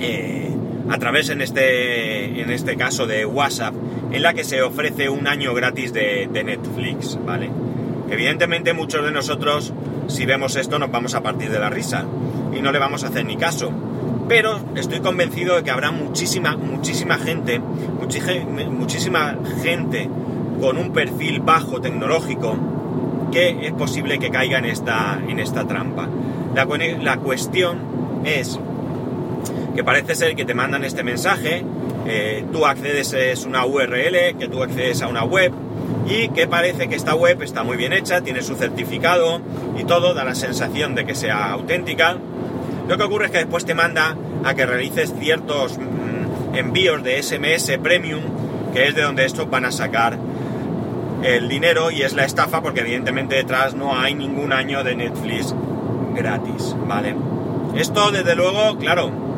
eh, 0.00 0.50
a 0.90 0.98
través 0.98 1.28
en 1.30 1.40
este, 1.40 2.40
en 2.40 2.50
este 2.50 2.76
caso 2.76 3.06
de 3.06 3.24
WhatsApp, 3.24 3.74
en 4.10 4.22
la 4.22 4.34
que 4.34 4.42
se 4.42 4.60
ofrece 4.62 5.08
un 5.08 5.28
año 5.28 5.54
gratis 5.54 5.92
de, 5.92 6.28
Netflix, 6.32 7.18
¿vale? 7.24 7.48
Evidentemente 8.10 8.72
muchos 8.72 9.04
de 9.04 9.12
nosotros, 9.12 9.72
si 10.08 10.26
vemos 10.26 10.56
esto, 10.56 10.80
nos 10.80 10.90
vamos 10.90 11.14
a 11.14 11.22
partir 11.22 11.50
de 11.50 11.60
la 11.60 11.70
risa 11.70 12.04
y 12.56 12.60
no 12.60 12.72
le 12.72 12.80
vamos 12.80 13.04
a 13.04 13.08
hacer 13.08 13.24
ni 13.24 13.36
caso. 13.36 13.72
pero 14.28 14.60
estoy 14.76 15.00
convencido 15.00 15.56
de 15.56 15.64
que 15.64 15.70
habrá 15.72 15.90
muchísima, 15.90 16.56
muchísima 16.56 17.18
gente, 17.18 17.60
muchísima 17.60 19.36
gente 19.62 20.08
con 20.60 20.76
un 20.76 20.92
perfil 20.92 21.40
bajo 21.40 21.80
tecnológico 21.80 22.56
que 23.32 23.66
es 23.66 23.72
posible 23.72 24.18
que 24.18 24.30
caiga 24.30 24.58
en 24.58 24.66
esta, 24.66 25.20
en 25.26 25.38
esta 25.40 25.66
trampa. 25.66 26.08
La, 26.54 26.66
la 27.02 27.16
cuestión 27.18 27.78
es 28.24 28.58
que 29.74 29.84
parece 29.84 30.14
ser 30.14 30.34
que 30.36 30.44
te 30.44 30.54
mandan 30.54 30.84
este 30.84 31.02
mensaje, 31.02 31.64
eh, 32.06 32.44
tú 32.52 32.66
accedes 32.66 33.14
a 33.14 33.48
una 33.48 33.66
URL, 33.66 34.36
que 34.38 34.48
tú 34.48 34.62
accedes 34.62 35.02
a 35.02 35.08
una 35.08 35.24
web 35.24 35.52
y 36.08 36.28
que 36.30 36.46
parece 36.46 36.88
que 36.88 36.96
esta 36.96 37.14
web 37.14 37.42
está 37.42 37.62
muy 37.62 37.76
bien 37.76 37.92
hecha, 37.92 38.20
tiene 38.20 38.42
su 38.42 38.56
certificado 38.56 39.40
y 39.78 39.84
todo, 39.84 40.14
da 40.14 40.24
la 40.24 40.34
sensación 40.34 40.94
de 40.94 41.06
que 41.06 41.14
sea 41.14 41.50
auténtica. 41.52 42.16
Lo 42.88 42.96
que 42.98 43.04
ocurre 43.04 43.26
es 43.26 43.30
que 43.30 43.38
después 43.38 43.64
te 43.64 43.74
manda 43.74 44.16
a 44.44 44.54
que 44.54 44.66
realices 44.66 45.14
ciertos 45.20 45.78
mm, 45.78 46.56
envíos 46.56 47.02
de 47.02 47.22
SMS 47.22 47.78
Premium, 47.82 48.22
que 48.72 48.88
es 48.88 48.94
de 48.94 49.02
donde 49.02 49.24
estos 49.24 49.48
van 49.48 49.64
a 49.66 49.72
sacar 49.72 50.18
el 51.22 51.48
dinero 51.48 51.90
y 51.90 52.02
es 52.02 52.14
la 52.14 52.24
estafa 52.24 52.62
porque 52.62 52.80
evidentemente 52.80 53.36
detrás 53.36 53.74
no 53.74 53.98
hay 53.98 54.14
ningún 54.14 54.52
año 54.52 54.82
de 54.82 54.96
Netflix 54.96 55.54
gratis, 56.14 56.74
¿vale? 56.88 57.14
Esto 57.76 58.10
desde 58.10 58.34
luego, 58.34 58.78
claro, 58.78 59.29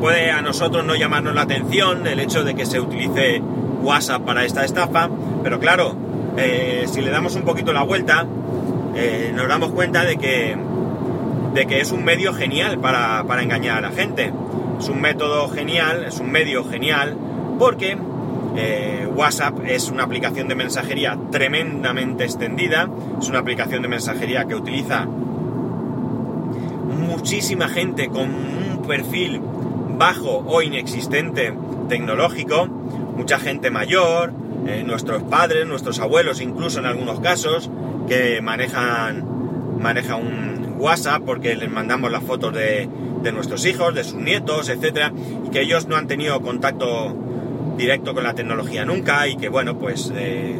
puede 0.00 0.30
a 0.30 0.42
nosotros 0.42 0.84
no 0.84 0.94
llamarnos 0.94 1.34
la 1.34 1.42
atención 1.42 2.06
el 2.06 2.20
hecho 2.20 2.44
de 2.44 2.54
que 2.54 2.66
se 2.66 2.80
utilice 2.80 3.40
WhatsApp 3.82 4.22
para 4.22 4.44
esta 4.44 4.64
estafa, 4.64 5.08
pero 5.42 5.58
claro, 5.58 5.94
eh, 6.36 6.86
si 6.90 7.00
le 7.00 7.10
damos 7.10 7.34
un 7.36 7.42
poquito 7.42 7.72
la 7.72 7.82
vuelta, 7.82 8.26
eh, 8.94 9.32
nos 9.34 9.48
damos 9.48 9.72
cuenta 9.72 10.04
de 10.04 10.16
que, 10.16 10.56
de 11.54 11.66
que 11.66 11.80
es 11.80 11.92
un 11.92 12.04
medio 12.04 12.32
genial 12.34 12.78
para, 12.78 13.24
para 13.24 13.42
engañar 13.42 13.78
a 13.78 13.80
la 13.88 13.90
gente. 13.90 14.32
Es 14.78 14.88
un 14.88 15.00
método 15.00 15.48
genial, 15.48 16.04
es 16.04 16.20
un 16.20 16.30
medio 16.30 16.64
genial, 16.64 17.16
porque 17.58 17.96
WhatsApp 19.14 19.58
es 19.66 19.90
una 19.90 20.04
aplicación 20.04 20.46
de 20.48 20.54
mensajería 20.54 21.18
tremendamente 21.30 22.24
extendida, 22.24 22.88
es 23.20 23.28
una 23.28 23.40
aplicación 23.40 23.82
de 23.82 23.88
mensajería 23.88 24.44
que 24.44 24.54
utiliza 24.54 25.06
muchísima 27.18 27.68
gente 27.68 28.08
con 28.08 28.57
perfil 28.88 29.40
bajo 29.96 30.42
o 30.46 30.62
inexistente 30.62 31.54
tecnológico, 31.88 32.66
mucha 32.66 33.38
gente 33.38 33.70
mayor, 33.70 34.32
eh, 34.66 34.82
nuestros 34.84 35.22
padres, 35.22 35.66
nuestros 35.66 36.00
abuelos 36.00 36.40
incluso 36.40 36.80
en 36.80 36.86
algunos 36.86 37.20
casos, 37.20 37.70
que 38.08 38.40
manejan, 38.40 39.24
manejan 39.78 40.26
un 40.26 40.76
WhatsApp 40.78 41.22
porque 41.24 41.54
les 41.54 41.70
mandamos 41.70 42.10
las 42.10 42.22
fotos 42.22 42.54
de, 42.54 42.88
de 43.22 43.32
nuestros 43.32 43.64
hijos, 43.66 43.94
de 43.94 44.04
sus 44.04 44.20
nietos, 44.20 44.68
etcétera, 44.68 45.12
y 45.46 45.50
que 45.50 45.60
ellos 45.60 45.86
no 45.86 45.96
han 45.96 46.06
tenido 46.06 46.40
contacto 46.40 47.16
directo 47.76 48.14
con 48.14 48.24
la 48.24 48.34
tecnología 48.34 48.84
nunca 48.84 49.26
y 49.28 49.36
que 49.36 49.48
bueno, 49.48 49.78
pues 49.78 50.12
eh, 50.16 50.56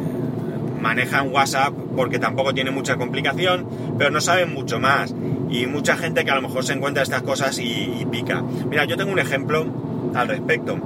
manejan 0.79 1.31
WhatsApp 1.31 1.73
porque 1.95 2.19
tampoco 2.19 2.53
tiene 2.53 2.71
mucha 2.71 2.95
complicación, 2.95 3.67
pero 3.97 4.11
no 4.11 4.21
saben 4.21 4.53
mucho 4.53 4.79
más. 4.79 5.13
Y 5.49 5.65
mucha 5.65 5.97
gente 5.97 6.23
que 6.25 6.31
a 6.31 6.35
lo 6.35 6.41
mejor 6.41 6.63
se 6.63 6.73
encuentra 6.73 7.03
estas 7.03 7.23
cosas 7.23 7.57
y, 7.59 8.05
pica. 8.11 8.41
Mira, 8.69 8.85
yo 8.85 8.97
tengo 8.97 9.11
un 9.11 9.19
ejemplo 9.19 9.65
al 10.13 10.27
respecto. 10.27 10.77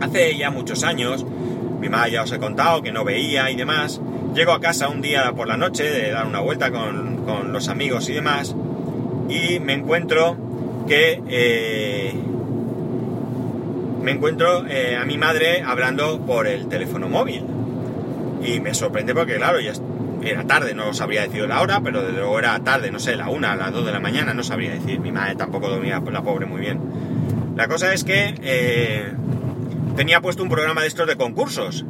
Hace 0.00 0.36
ya 0.36 0.50
muchos 0.50 0.84
años, 0.84 1.26
mi 1.80 1.88
madre 1.88 2.12
ya 2.12 2.22
os 2.22 2.32
he 2.32 2.38
contado 2.38 2.82
que 2.82 2.92
no 2.92 3.04
veía 3.04 3.50
y 3.50 3.56
demás. 3.56 4.00
Llego 4.34 4.52
a 4.52 4.60
casa 4.60 4.88
un 4.88 5.00
día 5.00 5.32
por 5.32 5.48
la 5.48 5.56
noche 5.56 5.84
de 5.84 6.10
dar 6.10 6.26
una 6.26 6.40
vuelta 6.40 6.70
con, 6.70 7.24
con 7.24 7.52
los 7.52 7.68
amigos 7.68 8.08
y 8.08 8.12
demás 8.12 8.54
y 9.28 9.58
me 9.60 9.72
encuentro 9.72 10.36
que 10.86 11.22
eh, 11.28 12.14
me 14.02 14.12
encuentro 14.12 14.66
eh, 14.68 14.96
a 14.96 15.04
mi 15.04 15.16
madre 15.16 15.62
hablando 15.62 16.20
por 16.20 16.46
el 16.46 16.68
teléfono 16.68 17.08
móvil. 17.08 17.42
Y 18.44 18.60
me 18.60 18.74
sorprende 18.74 19.14
porque, 19.14 19.36
claro, 19.36 19.58
ya 19.60 19.72
era 20.22 20.44
tarde, 20.44 20.74
no 20.74 20.92
sabría 20.94 21.22
decir 21.22 21.46
la 21.48 21.60
hora, 21.60 21.80
pero 21.80 22.02
desde 22.02 22.18
luego 22.18 22.38
era 22.38 22.58
tarde, 22.60 22.90
no 22.90 22.98
sé, 22.98 23.16
la 23.16 23.28
una, 23.28 23.56
las 23.56 23.72
dos 23.72 23.84
de 23.84 23.92
la 23.92 24.00
mañana, 24.00 24.34
no 24.34 24.42
sabría 24.42 24.72
decir. 24.72 25.00
Mi 25.00 25.12
madre 25.12 25.36
tampoco 25.36 25.68
dormía 25.68 26.00
la 26.00 26.22
pobre 26.22 26.46
muy 26.46 26.60
bien. 26.60 26.80
La 27.56 27.68
cosa 27.68 27.92
es 27.92 28.04
que 28.04 28.34
eh, 28.42 29.12
tenía 29.96 30.20
puesto 30.20 30.42
un 30.42 30.48
programa 30.48 30.82
de 30.82 30.88
estos 30.88 31.06
de 31.06 31.16
concursos. 31.16 31.84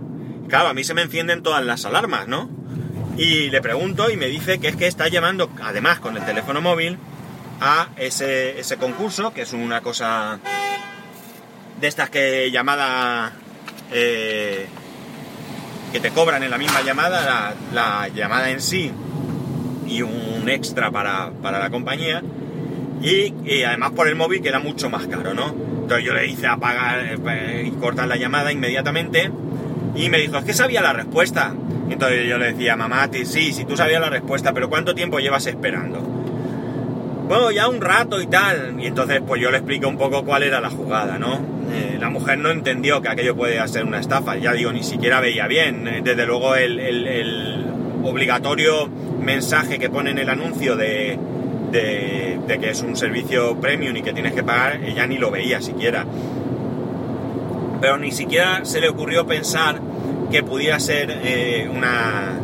Claro, 0.49 0.69
a 0.69 0.75
mí 0.75 0.85
se 0.85 0.95
me 0.95 1.03
encienden 1.03 1.43
todas 1.43 1.65
las 1.65 1.85
alarmas, 1.85 2.29
¿no? 2.29 2.51
Y 3.17 3.51
le 3.51 3.61
pregunto 3.61 4.11
y 4.11 4.17
me 4.17 4.27
dice 4.27 4.59
que 4.59 4.69
es 4.69 4.77
que 4.77 4.87
está 4.87 5.09
llamando, 5.09 5.51
además 5.63 6.01
con 6.01 6.17
el 6.17 6.25
teléfono 6.25 6.61
móvil, 6.61 6.99
a 7.61 7.89
ese, 7.97 8.59
ese 8.59 8.77
concurso, 8.77 9.33
que 9.33 9.43
es 9.43 9.53
una 9.53 9.81
cosa 9.81 10.41
de 11.81 11.87
estas 11.87 12.11
que 12.11 12.51
llamada 12.51 13.33
eh, 13.93 14.67
que 15.95 16.01
te 16.01 16.11
cobran 16.11 16.43
en 16.43 16.51
la 16.51 16.59
misma 16.59 16.83
llamada, 16.83 17.55
la, 17.73 18.09
llamada 18.09 18.51
en 18.51 18.61
sí 18.61 18.91
y 19.87 20.03
un 20.03 20.49
extra 20.49 20.91
para, 20.91 21.31
la 21.41 21.71
compañía. 21.71 22.21
Y, 23.01 23.63
además 23.63 23.93
por 23.93 24.09
el 24.09 24.17
móvil 24.17 24.43
queda 24.43 24.59
mucho 24.59 24.91
más 24.91 25.07
caro, 25.07 25.35
¿no? 25.35 25.55
Entonces 25.83 26.05
yo 26.05 26.13
le 26.13 26.27
hice 26.27 26.49
apagar 26.49 26.99
eh, 26.99 27.63
y 27.69 27.71
cortar 27.79 28.09
la 28.09 28.17
llamada 28.17 28.51
inmediatamente 28.51 29.31
y 29.95 30.09
me 30.09 30.19
dijo, 30.19 30.37
es 30.37 30.45
que 30.45 30.53
sabía 30.53 30.83
la 30.83 30.93
respuesta. 30.93 31.55
Entonces 31.89 32.29
yo 32.29 32.39
le 32.39 32.55
decía, 32.55 32.75
mamá, 32.75 33.09
sí, 33.13 33.53
sí, 33.53 33.65
tú 33.65 33.77
sabías 33.77 34.01
la 34.01 34.11
respuesta, 34.11 34.53
pero 34.53 34.69
¿cuánto 34.69 34.97
tiempo 34.97 35.21
llevas 35.21 35.47
esperando? 35.47 36.24
Bueno, 37.26 37.50
ya 37.50 37.69
un 37.69 37.81
rato 37.81 38.21
y 38.21 38.26
tal. 38.26 38.76
Y 38.78 38.87
entonces 38.87 39.23
pues 39.26 39.40
yo 39.40 39.50
le 39.50 39.59
expliqué 39.59 39.87
un 39.87 39.97
poco 39.97 40.25
cuál 40.25 40.43
era 40.43 40.61
la 40.61 40.71
jugada, 40.71 41.19
¿no? 41.19 41.40
Eh, 41.73 41.97
la 41.99 42.11
mujer 42.11 42.38
no 42.38 42.50
entendió 42.50 43.00
que 43.00 43.09
aquello 43.09 43.35
puede 43.35 43.66
ser 43.69 43.85
una 43.85 43.99
estafa, 43.99 44.37
ya 44.37 44.52
digo, 44.52 44.73
ni 44.73 44.83
siquiera 44.83 45.21
veía 45.21 45.47
bien. 45.47 45.88
Eh, 45.88 46.00
desde 46.04 46.26
luego 46.26 46.54
el, 46.54 47.66
obligatorio 48.02 48.87
mensaje 49.23 49.78
que 49.78 49.88
pone 49.88 50.11
en 50.11 50.19
el 50.19 50.28
anuncio 50.28 50.76
de, 50.76 51.19
que 51.73 52.71
es 52.71 52.83
un 52.83 52.97
servicio 52.97 53.59
premium 53.59 53.97
y 53.97 54.02
que 54.02 54.12
tienes 54.12 54.35
que 54.35 54.43
pagar, 54.43 54.85
ella 54.85 55.07
ni 55.07 55.16
lo 55.16 55.31
veía 55.31 55.62
siquiera. 55.62 56.04
Pero 57.81 57.97
ni 57.97 58.12
siquiera 58.12 58.66
se 58.66 58.83
le 58.83 58.90
ocurrió 58.90 59.26
pensar 59.26 59.81
que 60.31 60.43
pudiera 60.43 60.78
ser 60.78 61.19
eh, 61.25 61.71
una... 61.75 62.38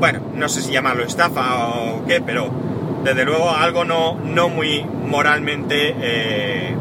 Bueno, 0.00 0.20
no 0.34 0.48
sé 0.48 0.62
si 0.62 0.72
llamarlo 0.72 1.04
estafa 1.04 1.68
o 1.68 2.04
qué, 2.06 2.20
pero 2.20 2.50
desde 3.04 3.24
luego 3.24 3.50
algo 3.50 3.84
no, 3.84 4.14
no 4.14 4.48
muy 4.48 4.84
moralmente 4.84 6.76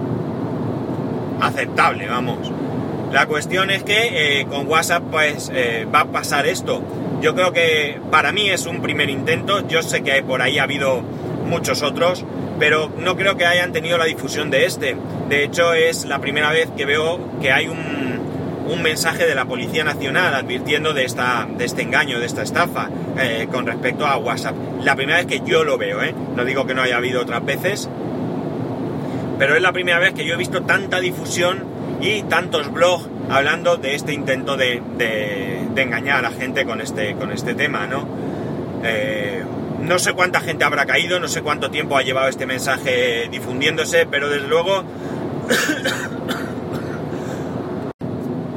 aceptable, 1.42 2.08
vamos. 2.08 2.52
La 3.12 3.26
cuestión 3.26 3.72
es 3.72 3.84
que 3.84 4.42
eh, 4.42 4.46
con 4.48 4.68
WhatsApp 4.68 5.04
pues 5.10 5.52
eh, 5.54 5.88
va 5.94 6.02
a 6.02 6.06
pasar 6.06 6.46
esto. 6.46 6.82
Yo 7.22 7.36
creo 7.36 7.54
que 7.54 8.00
para 8.12 8.32
mí 8.32 8.50
es 8.50 8.66
un 8.66 8.82
primer 8.82 9.10
intento, 9.10 9.68
yo 9.68 9.82
sé 9.82 10.04
que 10.04 10.22
por 10.24 10.42
ahí 10.42 10.60
ha 10.60 10.64
habido 10.64 11.02
muchos 11.46 11.82
otros, 11.84 12.26
pero 12.60 12.92
no 12.98 13.16
creo 13.16 13.38
que 13.38 13.46
hayan 13.46 13.72
tenido 13.72 13.98
la 13.98 14.06
difusión 14.06 14.50
de 14.52 14.66
este. 14.66 14.98
De 15.30 15.44
hecho 15.44 15.74
es 15.74 16.06
la 16.06 16.20
primera 16.20 16.52
vez 16.52 16.70
que 16.76 16.86
veo 16.86 17.20
que 17.42 17.52
hay 17.52 17.68
un, 17.68 18.17
un 18.68 18.82
mensaje 18.82 19.26
de 19.26 19.36
la 19.36 19.46
Policía 19.46 19.84
Nacional 19.84 20.34
advirtiendo 20.34 20.94
de, 20.94 21.06
esta, 21.06 21.48
de 21.58 21.66
este 21.66 21.82
engaño, 21.82 22.20
de 22.20 22.26
esta 22.26 22.44
estafa 22.44 22.90
eh, 23.18 23.48
con 23.52 23.66
respecto 23.66 24.06
a 24.06 24.18
WhatsApp. 24.18 24.56
La 24.84 24.96
primera 24.96 25.18
vez 25.20 25.28
que 25.28 25.42
yo 25.46 25.64
lo 25.64 25.78
veo, 25.78 26.00
no 26.36 26.46
digo 26.46 26.66
que 26.66 26.74
no 26.74 26.82
haya 26.82 26.98
habido 26.98 27.22
otras 27.22 27.44
veces, 27.46 27.90
pero 29.40 29.56
es 29.56 29.62
la 29.62 29.72
primera 29.72 30.00
vez 30.00 30.14
que 30.14 30.26
yo 30.26 30.34
he 30.34 30.38
visto 30.38 30.64
tanta 30.64 31.00
difusión 31.00 31.64
y 32.02 32.24
tantos 32.24 32.72
blogs 32.72 33.08
hablando 33.30 33.78
de 33.78 33.96
este 33.96 34.14
intento 34.14 34.58
de, 34.58 34.82
engañar 35.76 36.18
a 36.26 36.30
la 36.30 36.32
gente 36.32 36.66
con 36.66 36.82
este, 36.82 37.14
con 37.16 37.32
este 37.32 37.54
tema, 37.54 37.86
¿no? 37.86 38.08
Eh, 38.84 39.44
no 39.82 40.00
sé 40.00 40.14
cuánta 40.14 40.42
gente 40.42 40.66
habrá 40.66 40.88
caído, 40.88 41.20
no 41.20 41.28
sé 41.28 41.44
cuánto 41.44 41.70
tiempo 41.70 41.98
ha 41.98 42.02
llevado 42.02 42.30
este 42.30 42.48
mensaje 42.48 43.28
difundiéndose, 43.30 44.08
pero 44.10 44.28
desde 44.28 44.48
luego... 44.48 44.84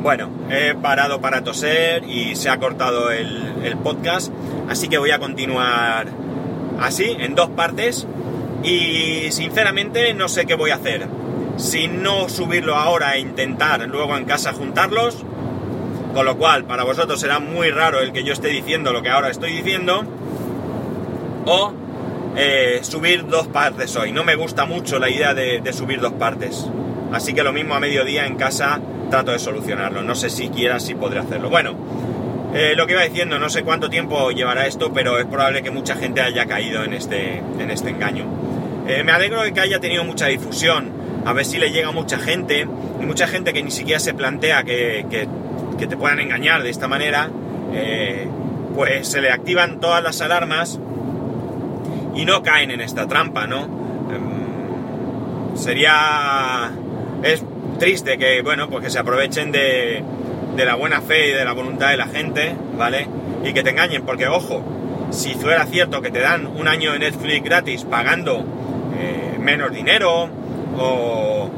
bueno, 0.02 0.30
he 0.50 0.74
parado 0.74 1.20
para 1.20 1.42
toser 1.42 2.04
y 2.04 2.36
se 2.36 2.48
ha 2.48 2.58
cortado 2.58 3.10
el, 3.10 3.76
podcast, 3.82 4.32
así 4.68 4.88
que 4.88 4.98
voy 4.98 5.10
a 5.10 5.18
continuar 5.18 6.08
así, 6.80 7.16
en 7.18 7.34
dos 7.34 7.50
partes. 7.50 8.06
Y 8.62 9.30
sinceramente 9.30 10.12
no 10.12 10.28
sé 10.28 10.44
qué 10.46 10.54
voy 10.54 10.70
a 10.70 10.74
hacer. 10.74 11.06
Si 11.56 11.88
no 11.88 12.28
subirlo 12.28 12.74
ahora 12.74 13.16
e 13.16 13.20
intentar 13.20 13.86
luego 13.88 14.16
en 14.16 14.24
casa 14.24 14.52
juntarlos, 14.52 15.24
con 16.14 16.24
lo 16.26 16.36
cual 16.36 16.64
para 16.64 16.84
vosotros 16.84 17.20
será 17.20 17.38
muy 17.38 17.70
raro 17.70 18.00
el 18.00 18.12
que 18.12 18.24
yo 18.24 18.32
esté 18.32 18.48
diciendo 18.48 18.92
lo 18.92 19.02
que 19.02 19.10
ahora 19.10 19.30
estoy 19.30 19.52
diciendo, 19.52 20.04
o 21.46 21.72
eh, 22.36 22.80
subir 22.82 23.26
dos 23.26 23.48
partes 23.48 23.96
hoy. 23.96 24.12
No 24.12 24.24
me 24.24 24.34
gusta 24.34 24.64
mucho 24.64 24.98
la 24.98 25.10
idea 25.10 25.34
de, 25.34 25.72
subir 25.72 26.00
dos 26.00 26.12
partes. 26.12 26.66
Así 27.12 27.34
que 27.34 27.42
lo 27.42 27.52
mismo 27.52 27.74
a 27.74 27.80
mediodía 27.80 28.26
en 28.26 28.36
casa 28.36 28.80
trato 29.10 29.32
de 29.32 29.38
solucionarlo. 29.38 30.02
No 30.02 30.14
sé 30.14 30.30
si 30.30 30.48
quiera 30.48 30.80
si 30.80 30.94
podré 30.94 31.20
hacerlo. 31.20 31.50
Bueno, 31.50 31.74
eh, 32.54 32.74
lo 32.76 32.86
que 32.86 32.94
iba 32.94 33.02
diciendo, 33.02 33.38
no 33.38 33.48
sé 33.48 33.62
cuánto 33.62 33.90
tiempo 33.90 34.30
llevará 34.30 34.66
esto, 34.66 34.92
pero 34.92 35.18
es 35.18 35.26
probable 35.26 35.62
que 35.62 35.70
mucha 35.70 35.94
gente 35.94 36.20
haya 36.20 36.46
caído 36.46 36.82
en 36.84 36.94
este, 36.94 37.38
en 37.38 37.70
este 37.70 37.90
engaño. 37.90 38.24
Eh, 38.88 39.04
me 39.04 39.12
alegro 39.12 39.42
de 39.42 39.52
que 39.52 39.60
haya 39.60 39.78
tenido 39.78 40.04
mucha 40.04 40.26
difusión, 40.26 40.90
a 41.24 41.32
ver 41.32 41.44
si 41.44 41.58
le 41.58 41.70
llega 41.70 41.88
a 41.88 41.92
mucha 41.92 42.18
gente, 42.18 42.66
y 43.00 43.06
mucha 43.06 43.28
gente 43.28 43.52
que 43.52 43.62
ni 43.62 43.70
siquiera 43.70 44.00
se 44.00 44.14
plantea 44.14 44.64
que, 44.64 45.06
que, 45.10 45.28
te 45.86 45.96
puedan 45.96 46.20
engañar 46.20 46.62
de 46.62 46.68
esta 46.68 46.88
manera, 46.88 47.30
eh, 47.72 48.28
pues 48.74 49.08
se 49.08 49.22
le 49.22 49.30
activan 49.30 49.80
todas 49.80 50.02
las 50.02 50.20
alarmas 50.20 50.78
y 52.14 52.26
no 52.26 52.42
caen 52.42 52.70
en 52.70 52.82
esta 52.82 53.06
trampa, 53.08 53.46
¿no? 53.46 53.64
Em, 54.12 55.56
sería... 55.56 56.70
es 57.22 57.42
triste 57.80 58.18
que, 58.18 58.42
bueno, 58.42 58.68
pues 58.68 58.84
que 58.84 58.90
se 58.90 58.98
aprovechen 59.00 59.50
de, 59.50 60.04
la 60.56 60.74
buena 60.74 61.00
fe 61.00 61.28
y 61.28 61.32
de 61.32 61.44
la 61.44 61.54
voluntad 61.54 61.88
de 61.88 61.96
la 61.96 62.06
gente, 62.06 62.54
¿vale? 62.76 63.08
Y 63.42 63.54
que 63.54 63.62
te 63.62 63.70
engañen, 63.70 64.02
porque 64.04 64.28
ojo, 64.28 64.62
si 65.10 65.32
fuera 65.34 65.64
cierto 65.64 66.02
que 66.02 66.10
te 66.10 66.20
dan 66.20 66.46
un 66.46 66.68
año 66.68 66.92
de 66.92 66.98
Netflix 66.98 67.42
gratis 67.42 67.84
pagando 67.84 68.44
eh, 69.00 69.38
menos 69.40 69.72
dinero, 69.72 70.28
o, 70.78 71.50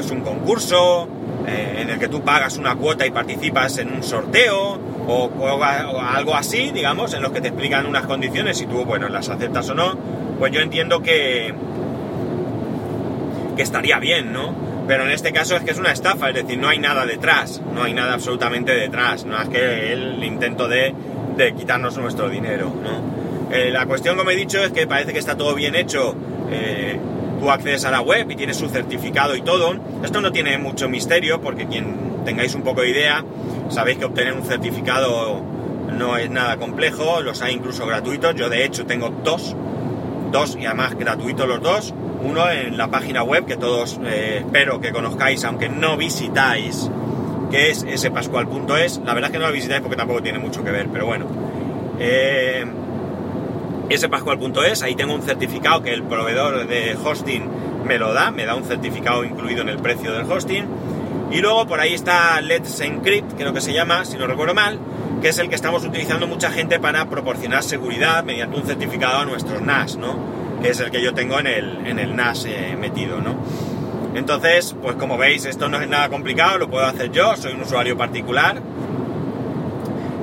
es 0.00 0.10
un 0.10 0.20
concurso 0.22 1.08
eh, 1.46 1.80
en 1.82 1.90
el 1.90 1.98
que 1.98 2.08
tú 2.08 2.22
pagas 2.22 2.56
una 2.56 2.74
cuota 2.74 3.06
y 3.06 3.10
participas 3.10 3.76
en 3.78 3.92
un 3.92 4.02
sorteo, 4.02 4.78
o, 5.06 5.62
algo 5.62 6.34
así, 6.34 6.70
digamos, 6.70 7.12
en 7.12 7.22
los 7.22 7.32
que 7.32 7.42
te 7.42 7.48
explican 7.48 7.84
unas 7.84 8.06
condiciones 8.06 8.60
y 8.62 8.66
tú, 8.66 8.86
bueno, 8.86 9.08
las 9.10 9.28
aceptas 9.28 9.68
o 9.68 9.74
no, 9.74 9.98
pues 10.38 10.50
yo 10.52 10.60
entiendo 10.60 11.02
que, 11.02 11.52
que 13.56 13.62
estaría 13.62 13.98
bien, 13.98 14.32
¿no? 14.32 14.67
Pero 14.88 15.04
en 15.04 15.10
este 15.10 15.32
caso 15.32 15.54
es 15.54 15.62
que 15.62 15.72
es 15.72 15.78
una 15.78 15.92
estafa, 15.92 16.30
es 16.30 16.34
decir, 16.34 16.58
no 16.58 16.66
hay 16.66 16.78
nada 16.78 17.04
detrás, 17.04 17.60
no 17.74 17.82
hay 17.84 17.92
nada 17.92 18.14
absolutamente 18.14 18.72
detrás, 18.72 19.26
no 19.26 19.40
es 19.40 19.48
que 19.50 19.92
el 19.92 20.24
intento 20.24 20.66
de, 20.66 20.94
quitarnos 21.56 21.96
nuestro 21.98 22.28
dinero, 22.30 22.72
¿no? 22.82 23.54
Eh, 23.54 23.70
la 23.70 23.86
cuestión, 23.86 24.16
como 24.16 24.30
he 24.30 24.36
dicho, 24.36 24.64
es 24.64 24.72
que 24.72 24.86
parece 24.86 25.12
que 25.12 25.18
está 25.18 25.36
todo 25.36 25.54
bien 25.54 25.74
hecho. 25.74 26.16
Eh, 26.50 26.98
tú 27.38 27.50
accedes 27.50 27.84
a 27.84 27.90
la 27.90 28.00
web 28.00 28.30
y 28.30 28.36
tienes 28.36 28.56
su 28.56 28.68
certificado 28.68 29.36
y 29.36 29.42
todo. 29.42 29.76
Esto 30.02 30.20
no 30.20 30.32
tiene 30.32 30.58
mucho 30.58 30.88
misterio 30.88 31.40
porque 31.40 31.66
quien 31.66 32.24
tengáis 32.24 32.54
un 32.54 32.62
poco 32.62 32.80
de 32.80 32.90
idea, 32.90 33.24
sabéis 33.68 33.98
que 33.98 34.06
obtener 34.06 34.32
un 34.32 34.44
certificado 34.44 35.42
no 35.96 36.16
es 36.16 36.30
nada 36.30 36.56
complejo, 36.56 37.20
los 37.20 37.42
hay 37.42 37.54
incluso 37.54 37.86
gratuitos. 37.86 38.34
Yo 38.34 38.48
de 38.48 38.64
hecho 38.64 38.86
tengo 38.86 39.10
dos, 39.22 39.54
dos 40.30 40.56
y 40.60 40.66
además 40.66 40.94
gratuitos 40.96 41.46
los 41.48 41.60
dos 41.60 41.94
uno 42.22 42.50
en 42.50 42.76
la 42.76 42.88
página 42.88 43.22
web 43.22 43.46
que 43.46 43.56
todos 43.56 43.98
eh, 44.04 44.42
espero 44.44 44.80
que 44.80 44.92
conozcáis, 44.92 45.44
aunque 45.44 45.68
no 45.68 45.96
visitáis, 45.96 46.90
que 47.50 47.70
es 47.70 47.84
spascual.es. 47.96 48.98
La 49.04 49.14
verdad 49.14 49.30
es 49.30 49.32
que 49.32 49.38
no 49.38 49.46
lo 49.46 49.52
visitáis 49.52 49.80
porque 49.80 49.96
tampoco 49.96 50.22
tiene 50.22 50.38
mucho 50.38 50.64
que 50.64 50.70
ver, 50.70 50.88
pero 50.92 51.06
bueno. 51.06 51.26
Eh, 51.98 52.64
spascual.es, 53.96 54.82
ahí 54.82 54.94
tengo 54.94 55.14
un 55.14 55.22
certificado 55.22 55.82
que 55.82 55.92
el 55.92 56.02
proveedor 56.02 56.66
de 56.66 56.96
hosting 57.02 57.48
me 57.84 57.98
lo 57.98 58.12
da, 58.12 58.30
me 58.30 58.44
da 58.44 58.54
un 58.54 58.64
certificado 58.64 59.24
incluido 59.24 59.62
en 59.62 59.68
el 59.68 59.78
precio 59.78 60.12
del 60.12 60.30
hosting. 60.30 60.66
Y 61.30 61.40
luego 61.40 61.66
por 61.66 61.80
ahí 61.80 61.94
está 61.94 62.40
Let's 62.40 62.80
Encrypt, 62.80 63.34
creo 63.36 63.52
que 63.52 63.60
se 63.60 63.72
llama, 63.72 64.04
si 64.04 64.16
no 64.16 64.26
recuerdo 64.26 64.54
mal, 64.54 64.78
que 65.20 65.28
es 65.28 65.38
el 65.38 65.48
que 65.48 65.54
estamos 65.54 65.84
utilizando 65.84 66.26
mucha 66.26 66.50
gente 66.50 66.78
para 66.78 67.08
proporcionar 67.08 67.62
seguridad 67.62 68.24
mediante 68.24 68.56
un 68.56 68.66
certificado 68.66 69.18
a 69.18 69.24
nuestros 69.24 69.60
NAS, 69.62 69.96
¿no? 69.96 70.38
que 70.62 70.70
es 70.70 70.80
el 70.80 70.90
que 70.90 71.02
yo 71.02 71.14
tengo 71.14 71.38
en 71.38 71.46
el, 71.46 71.86
en 71.86 71.98
el 71.98 72.16
NAS 72.16 72.44
eh, 72.46 72.76
metido, 72.78 73.20
¿no? 73.20 73.36
Entonces, 74.14 74.74
pues 74.80 74.96
como 74.96 75.16
veis, 75.16 75.44
esto 75.44 75.68
no 75.68 75.80
es 75.80 75.88
nada 75.88 76.08
complicado, 76.08 76.58
lo 76.58 76.68
puedo 76.68 76.84
hacer 76.84 77.10
yo, 77.12 77.36
soy 77.36 77.52
un 77.52 77.62
usuario 77.62 77.96
particular. 77.96 78.60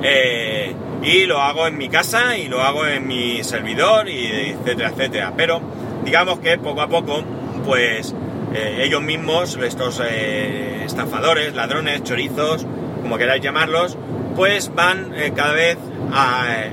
Eh, 0.02 0.74
y 1.02 1.24
lo 1.24 1.40
hago 1.40 1.66
en 1.66 1.78
mi 1.78 1.88
casa 1.88 2.36
y 2.36 2.48
lo 2.48 2.60
hago 2.60 2.86
en 2.86 3.06
mi 3.06 3.42
servidor, 3.44 4.08
y 4.08 4.26
etcétera, 4.26 4.90
etcétera. 4.90 5.32
Pero 5.36 5.60
digamos 6.04 6.40
que 6.40 6.58
poco 6.58 6.82
a 6.82 6.88
poco, 6.88 7.22
pues 7.64 8.14
eh, 8.54 8.82
ellos 8.82 9.02
mismos, 9.02 9.56
estos 9.62 10.00
estafadores, 10.00 11.54
ladrones, 11.54 12.02
chorizos, 12.02 12.66
como 13.02 13.16
queráis 13.16 13.42
llamarlos, 13.42 13.96
pues 14.36 14.72
van 14.74 15.12
cada 15.34 15.52
vez 15.52 15.78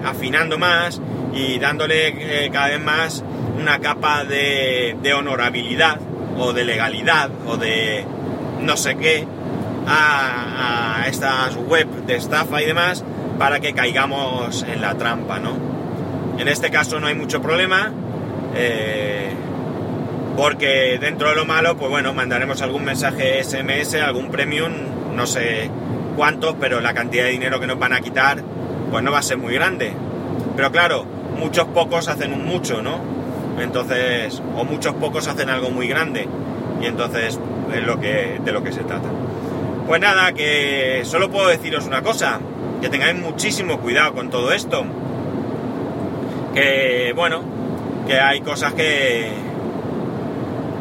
afinando 0.03 0.59
más 0.59 1.01
y 1.33 1.57
dándole 1.59 2.49
cada 2.51 2.67
vez 2.67 2.81
más 2.81 3.23
una 3.59 3.79
capa 3.79 4.25
de, 4.25 5.13
honorabilidad 5.15 5.99
o 6.37 6.53
de 6.53 6.65
legalidad 6.65 7.29
o 7.47 7.57
de 7.57 8.05
no 8.61 8.77
sé 8.77 8.95
qué 8.95 9.25
a, 9.87 11.05
estas 11.07 11.55
web 11.55 11.87
de 12.05 12.15
estafa 12.15 12.61
y 12.61 12.65
demás 12.65 13.03
para 13.37 13.59
que 13.59 13.73
caigamos 13.73 14.63
en 14.63 14.81
la 14.81 14.95
trampa, 14.95 15.39
¿no? 15.39 15.57
En 16.37 16.47
este 16.47 16.69
caso 16.71 16.99
no 16.99 17.07
hay 17.07 17.15
mucho 17.15 17.41
problema 17.41 17.91
eh, 18.55 19.31
porque 20.37 20.97
dentro 20.99 21.29
de 21.29 21.35
lo 21.35 21.45
malo, 21.45 21.77
pues 21.77 21.89
bueno, 21.89 22.13
mandaremos 22.13 22.61
algún 22.61 22.83
mensaje 22.83 23.43
SMS, 23.43 23.95
algún 23.95 24.29
premium, 24.29 24.71
no 25.15 25.27
sé 25.27 25.69
cuánto, 26.15 26.55
pero 26.59 26.81
la 26.81 26.93
cantidad 26.93 27.25
de 27.25 27.31
dinero 27.31 27.59
que 27.59 27.67
nos 27.67 27.79
van 27.79 27.93
a 27.93 28.01
quitar, 28.01 28.43
pues 28.91 29.03
no 29.03 29.11
va 29.11 29.19
a 29.19 29.23
ser 29.23 29.37
muy 29.37 29.53
grande. 29.53 29.93
Pero 30.55 30.71
claro, 30.71 31.05
muchos 31.37 31.65
pocos 31.67 32.07
hacen 32.07 32.33
un 32.33 32.45
mucho, 32.45 32.81
¿no? 32.81 32.99
Entonces, 33.59 34.41
o 34.55 34.63
muchos 34.63 34.93
pocos 34.95 35.27
hacen 35.27 35.49
algo 35.49 35.69
muy 35.69 35.87
grande. 35.87 36.27
Y 36.81 36.85
entonces 36.85 37.39
es 37.73 37.83
lo 37.83 37.99
que, 37.99 38.39
de 38.43 38.51
lo 38.51 38.63
que 38.63 38.71
se 38.71 38.81
trata. 38.83 39.09
Pues 39.87 39.99
nada, 39.99 40.33
que 40.33 41.01
solo 41.05 41.29
puedo 41.29 41.47
deciros 41.47 41.85
una 41.85 42.01
cosa, 42.01 42.39
que 42.81 42.89
tengáis 42.89 43.19
muchísimo 43.19 43.79
cuidado 43.79 44.13
con 44.13 44.29
todo 44.29 44.51
esto. 44.51 44.85
Que 46.53 47.13
bueno, 47.15 47.41
que 48.07 48.19
hay 48.19 48.41
cosas 48.41 48.73
que, 48.73 49.29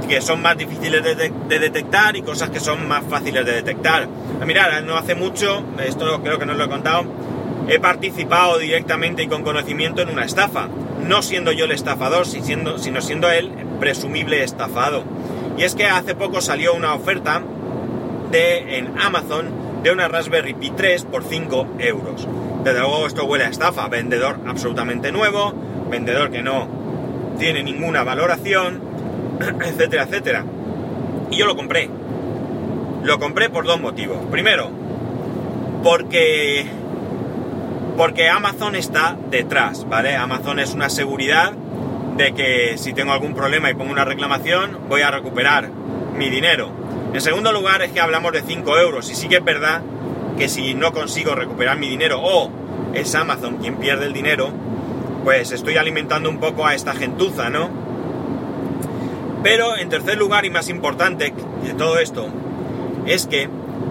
que 0.08 0.20
son 0.20 0.42
más 0.42 0.56
difíciles 0.56 1.02
de, 1.02 1.14
de, 1.14 1.58
detectar 1.58 2.16
y 2.16 2.22
cosas 2.22 2.50
que 2.50 2.60
son 2.60 2.86
más 2.88 3.04
fáciles 3.08 3.44
de 3.44 3.52
detectar. 3.52 4.08
Mirad, 4.46 4.82
no 4.82 4.96
hace 4.96 5.14
mucho, 5.14 5.64
esto 5.84 6.22
creo 6.22 6.38
que 6.38 6.46
no 6.46 6.52
os 6.52 6.58
lo 6.58 6.64
he 6.64 6.68
contado, 6.68 7.04
he 7.68 7.78
participado 7.78 8.58
directamente 8.58 9.22
y 9.22 9.28
con 9.28 9.42
conocimiento 9.42 10.02
en 10.02 10.08
una 10.08 10.24
estafa 10.24 10.68
no 11.06 11.22
siendo 11.22 11.52
yo 11.52 11.64
el 11.64 11.72
estafador, 11.72 12.26
sino 12.26 12.78
siendo 12.78 13.30
él 13.30 13.50
presumible 13.80 14.42
estafado. 14.42 15.04
Y 15.58 15.64
es 15.64 15.74
que 15.74 15.86
hace 15.86 16.14
poco 16.14 16.40
salió 16.40 16.74
una 16.74 16.94
oferta 16.94 17.42
de, 18.30 18.78
en 18.78 18.98
Amazon 19.00 19.82
de 19.82 19.90
una 19.90 20.08
Raspberry 20.08 20.54
Pi 20.54 20.70
3 20.70 21.04
por 21.04 21.24
5 21.24 21.66
euros. 21.78 22.26
Desde 22.64 22.80
luego 22.80 23.06
esto 23.06 23.24
huele 23.24 23.44
a 23.44 23.48
estafa, 23.48 23.88
vendedor 23.88 24.40
absolutamente 24.46 25.10
nuevo, 25.10 25.52
vendedor 25.90 26.30
que 26.30 26.42
no 26.42 26.68
tiene 27.38 27.62
ninguna 27.62 28.04
valoración, 28.04 28.80
etcétera, 29.64 30.04
etcétera. 30.04 30.44
Y 31.30 31.36
yo 31.36 31.46
lo 31.46 31.56
compré. 31.56 31.88
Lo 33.02 33.18
compré 33.18 33.50
por 33.50 33.64
dos 33.64 33.80
motivos. 33.80 34.18
Primero, 34.30 34.70
porque 35.82 36.66
porque 37.96 38.28
Amazon 38.28 38.74
está 38.74 39.16
detrás, 39.30 39.86
¿vale? 39.88 40.16
Amazon 40.16 40.58
es 40.58 40.72
una 40.72 40.88
seguridad 40.88 41.52
de 42.16 42.32
que 42.32 42.78
si 42.78 42.92
tengo 42.92 43.12
algún 43.12 43.34
problema 43.34 43.70
y 43.70 43.74
pongo 43.74 43.92
una 43.92 44.04
reclamación, 44.04 44.78
voy 44.88 45.02
a 45.02 45.10
recuperar 45.10 45.70
mi 46.16 46.30
dinero. 46.30 46.70
En 47.12 47.20
segundo 47.20 47.52
lugar, 47.52 47.82
es 47.82 47.92
que 47.92 48.00
hablamos 48.00 48.32
de 48.32 48.42
5 48.42 48.78
euros 48.78 49.10
y 49.10 49.14
sí 49.14 49.28
que 49.28 49.36
es 49.36 49.44
verdad 49.44 49.82
que 50.38 50.48
si 50.48 50.74
no 50.74 50.92
consigo 50.92 51.34
recuperar 51.34 51.78
mi 51.78 51.88
dinero 51.88 52.20
o 52.22 52.50
es 52.94 53.14
Amazon 53.14 53.58
quien 53.58 53.76
pierde 53.76 54.06
el 54.06 54.12
dinero, 54.12 54.50
pues 55.24 55.52
estoy 55.52 55.76
alimentando 55.76 56.30
un 56.30 56.38
poco 56.38 56.66
a 56.66 56.74
esta 56.74 56.94
gentuza, 56.94 57.50
¿no? 57.50 57.68
Pero 59.42 59.76
en 59.76 59.88
tercer 59.88 60.18
lugar 60.18 60.44
y 60.44 60.50
más 60.50 60.68
importante 60.68 61.32
de 61.64 61.74
todo 61.74 61.98
esto, 61.98 62.28
es 63.06 63.26
que 63.26 63.48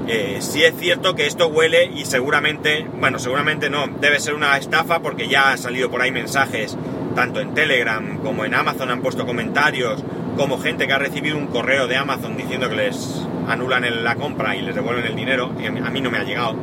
eh, 0.07 0.37
sí 0.39 0.63
es 0.63 0.75
cierto 0.77 1.15
que 1.15 1.27
esto 1.27 1.47
huele 1.47 1.85
y 1.85 2.05
seguramente, 2.05 2.87
bueno, 2.99 3.19
seguramente 3.19 3.69
no, 3.69 3.87
debe 3.87 4.19
ser 4.19 4.33
una 4.33 4.57
estafa 4.57 4.99
porque 4.99 5.27
ya 5.27 5.51
han 5.51 5.57
salido 5.57 5.89
por 5.91 6.01
ahí 6.01 6.11
mensajes, 6.11 6.77
tanto 7.15 7.41
en 7.41 7.53
Telegram 7.53 8.17
como 8.19 8.45
en 8.45 8.53
Amazon 8.53 8.91
han 8.91 9.01
puesto 9.01 9.25
comentarios, 9.25 10.03
como 10.37 10.59
gente 10.59 10.87
que 10.87 10.93
ha 10.93 10.97
recibido 10.97 11.37
un 11.37 11.47
correo 11.47 11.87
de 11.87 11.97
Amazon 11.97 12.37
diciendo 12.37 12.69
que 12.69 12.75
les 12.75 13.21
anulan 13.47 14.03
la 14.03 14.15
compra 14.15 14.55
y 14.55 14.61
les 14.61 14.73
devuelven 14.73 15.05
el 15.05 15.15
dinero, 15.15 15.51
a 15.83 15.89
mí 15.89 16.01
no 16.01 16.09
me 16.09 16.17
ha 16.17 16.23
llegado, 16.23 16.55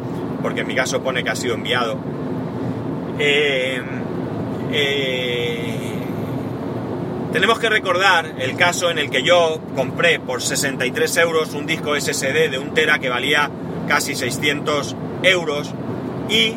porque 0.43 0.63
en 0.63 0.67
mi 0.67 0.75
caso 0.75 1.03
pone 1.03 1.23
que 1.23 1.31
ha 1.31 1.37
sido 1.37 1.55
enviado. 1.55 1.99
Eh, 3.19 3.81
eh, 4.73 5.88
tenemos 7.33 7.59
que 7.59 7.69
recordar 7.69 8.35
el 8.39 8.57
caso 8.57 8.91
en 8.91 8.99
el 8.99 9.11
que 9.11 9.23
yo 9.23 9.61
compré 9.75 10.19
por 10.19 10.43
63 10.43 11.17
euros 11.19 11.55
un 11.55 11.67
disco 11.67 11.95
SSD 11.99 12.51
de 12.51 12.59
un 12.59 12.73
tera 12.73 12.99
que 12.99 13.09
valía 13.09 13.51
casi 13.87 14.15
600 14.15 14.97
euros 15.23 15.75
y 16.29 16.55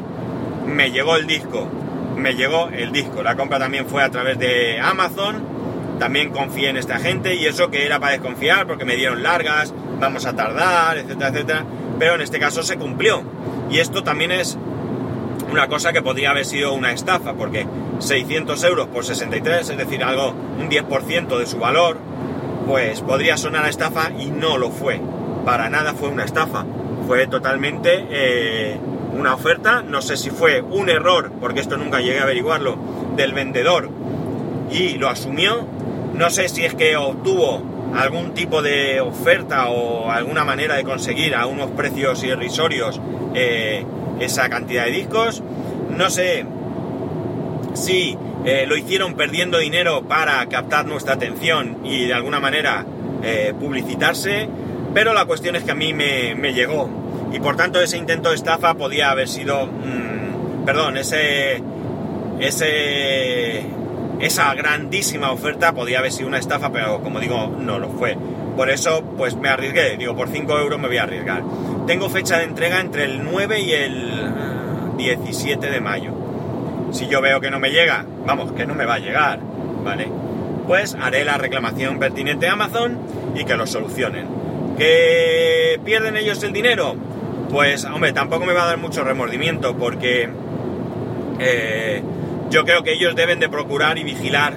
me 0.66 0.92
llegó 0.92 1.16
el 1.18 1.28
disco. 1.28 1.68
Me 2.16 2.36
llegó 2.36 2.70
el 2.70 2.92
disco. 2.92 3.24
La 3.24 3.36
compra 3.36 3.60
también 3.60 3.88
fue 3.88 4.04
a 4.04 4.10
través 4.10 4.38
de 4.40 4.80
Amazon. 4.80 5.44
También 6.00 6.32
confié 6.32 6.70
en 6.70 6.78
esta 6.78 7.00
gente 7.00 7.36
y 7.36 7.46
eso 7.46 7.70
que 7.70 7.86
era 7.86 8.00
para 8.00 8.14
desconfiar 8.14 8.66
porque 8.66 8.86
me 8.86 8.96
dieron 8.96 9.22
largas, 9.22 9.74
vamos 10.00 10.26
a 10.26 10.36
tardar, 10.36 10.98
etcétera, 10.98 11.30
etcétera. 11.30 11.66
Pero 12.00 12.16
en 12.16 12.22
este 12.22 12.40
caso 12.40 12.64
se 12.64 12.78
cumplió. 12.78 13.24
Y 13.70 13.80
esto 13.80 14.04
también 14.04 14.32
es 14.32 14.58
una 15.52 15.68
cosa 15.68 15.92
que 15.94 16.02
podría 16.02 16.32
haber 16.32 16.46
sido 16.46 16.74
una 16.74 16.92
estafa 16.92 17.34
porque 17.34 17.68
600 18.02 18.64
euros 18.64 18.88
por 18.88 19.06
63, 19.06 19.70
es 19.70 19.78
decir, 19.78 20.04
algo, 20.04 20.34
un 20.60 20.70
10% 20.70 21.38
de 21.38 21.46
su 21.46 21.58
valor, 21.58 21.98
pues 22.68 23.02
podría 23.02 23.38
sonar 23.38 23.66
a 23.66 23.70
estafa 23.70 24.12
y 24.18 24.28
no 24.28 24.58
lo 24.58 24.72
fue. 24.72 25.00
Para 25.46 25.70
nada 25.70 25.94
fue 25.94 26.10
una 26.10 26.24
estafa. 26.24 26.66
Fue 27.08 27.28
totalmente 27.28 28.06
eh, 28.10 28.78
una 29.18 29.34
oferta. 29.34 29.82
No 29.82 30.02
sé 30.02 30.18
si 30.18 30.30
fue 30.30 30.62
un 30.62 30.90
error, 30.90 31.32
porque 31.40 31.60
esto 31.60 31.78
nunca 31.78 32.00
llegué 32.00 32.20
a 32.20 32.24
averiguarlo, 32.24 32.78
del 33.16 33.34
vendedor 33.34 33.90
y 34.72 34.98
lo 34.98 35.10
asumió. 35.10 35.68
No 36.14 36.30
sé 36.30 36.50
si 36.50 36.64
es 36.64 36.76
que 36.76 36.96
obtuvo 36.96 37.64
algún 37.96 38.34
tipo 38.34 38.62
de 38.62 39.02
oferta 39.02 39.70
o 39.70 40.10
alguna 40.10 40.46
manera 40.46 40.76
de 40.76 40.84
conseguir 40.84 41.36
a 41.36 41.46
unos 41.48 41.72
precios 41.72 42.24
irrisorios 42.24 43.02
eh, 43.34 43.86
esa 44.20 44.50
cantidad 44.50 44.86
de 44.86 44.92
discos. 44.92 45.44
No 45.90 46.10
sé 46.10 46.46
si 47.74 48.18
eh, 48.46 48.66
lo 48.68 48.76
hicieron 48.76 49.14
perdiendo 49.14 49.58
dinero 49.60 50.04
para 50.08 50.46
captar 50.48 50.86
nuestra 50.86 51.14
atención 51.14 51.78
y 51.84 52.06
de 52.06 52.14
alguna 52.14 52.40
manera 52.40 52.86
eh, 53.24 53.54
publicitarse, 53.60 54.48
pero 54.94 55.14
la 55.14 55.26
cuestión 55.26 55.56
es 55.56 55.64
que 55.64 55.72
a 55.72 55.76
mí 55.76 55.94
me, 55.94 56.54
llegó 56.54 56.90
y 57.32 57.40
por 57.40 57.56
tanto 57.56 57.80
ese 57.82 57.98
intento 57.98 58.30
de 58.30 58.36
estafa 58.36 58.74
podía 58.74 59.12
haber 59.12 59.30
sido, 59.30 59.68
mm, 59.68 60.66
perdón, 60.66 60.98
ese, 60.98 61.62
ese, 62.40 63.64
esa 64.20 64.54
grandísima 64.54 65.32
oferta 65.32 65.74
podía 65.74 66.00
haber 66.00 66.12
sido 66.12 66.28
una 66.28 66.40
estafa, 66.40 66.72
pero 66.72 67.02
como 67.02 67.20
digo, 67.20 67.56
no 67.60 67.80
lo 67.80 67.90
fue. 67.90 68.18
Por 68.56 68.70
eso, 68.70 69.04
pues 69.18 69.36
me 69.36 69.48
arriesgué, 69.48 69.96
digo, 69.98 70.16
por 70.16 70.28
5 70.28 70.60
euros 70.60 70.80
me 70.80 70.88
voy 70.88 70.98
a 70.98 71.04
arriesgar. 71.04 71.42
Tengo 71.88 72.10
fecha 72.10 72.38
de 72.38 72.44
entrega 72.44 72.82
entre 72.82 73.06
el 73.06 73.24
9 73.24 73.62
y 73.62 73.72
el 73.72 74.34
17 74.98 75.70
de 75.70 75.80
mayo. 75.80 76.21
Si 76.92 77.08
yo 77.08 77.22
veo 77.22 77.40
que 77.40 77.50
no 77.50 77.60
me 77.60 77.72
llega, 77.72 78.06
vamos, 78.26 78.52
que 78.52 78.66
no 78.66 78.76
me 78.76 78.86
va 78.86 78.96
a 78.96 79.00
llegar, 79.00 79.40
¿vale? 79.84 80.08
Pues 80.68 80.96
haré 80.96 81.26
la 81.26 81.38
reclamación 81.38 82.00
pertinente 82.00 82.48
a 82.48 82.54
Amazon 82.54 83.00
y 83.36 83.46
que 83.46 83.56
lo 83.56 83.66
solucionen. 83.66 84.28
¿Que 84.78 85.80
pierden 85.84 86.18
ellos 86.18 86.44
el 86.44 86.54
dinero? 86.54 86.96
Pues, 87.50 87.86
hombre, 87.86 88.14
tampoco 88.14 88.46
me 88.46 88.54
va 88.54 88.64
a 88.64 88.68
dar 88.68 88.78
mucho 88.78 89.04
remordimiento 89.04 89.76
porque 89.76 90.30
eh, 91.40 92.02
yo 92.50 92.64
creo 92.66 92.84
que 92.84 92.94
ellos 92.94 93.16
deben 93.16 93.40
de 93.40 93.50
procurar 93.50 93.98
y 93.98 94.04
vigilar 94.04 94.54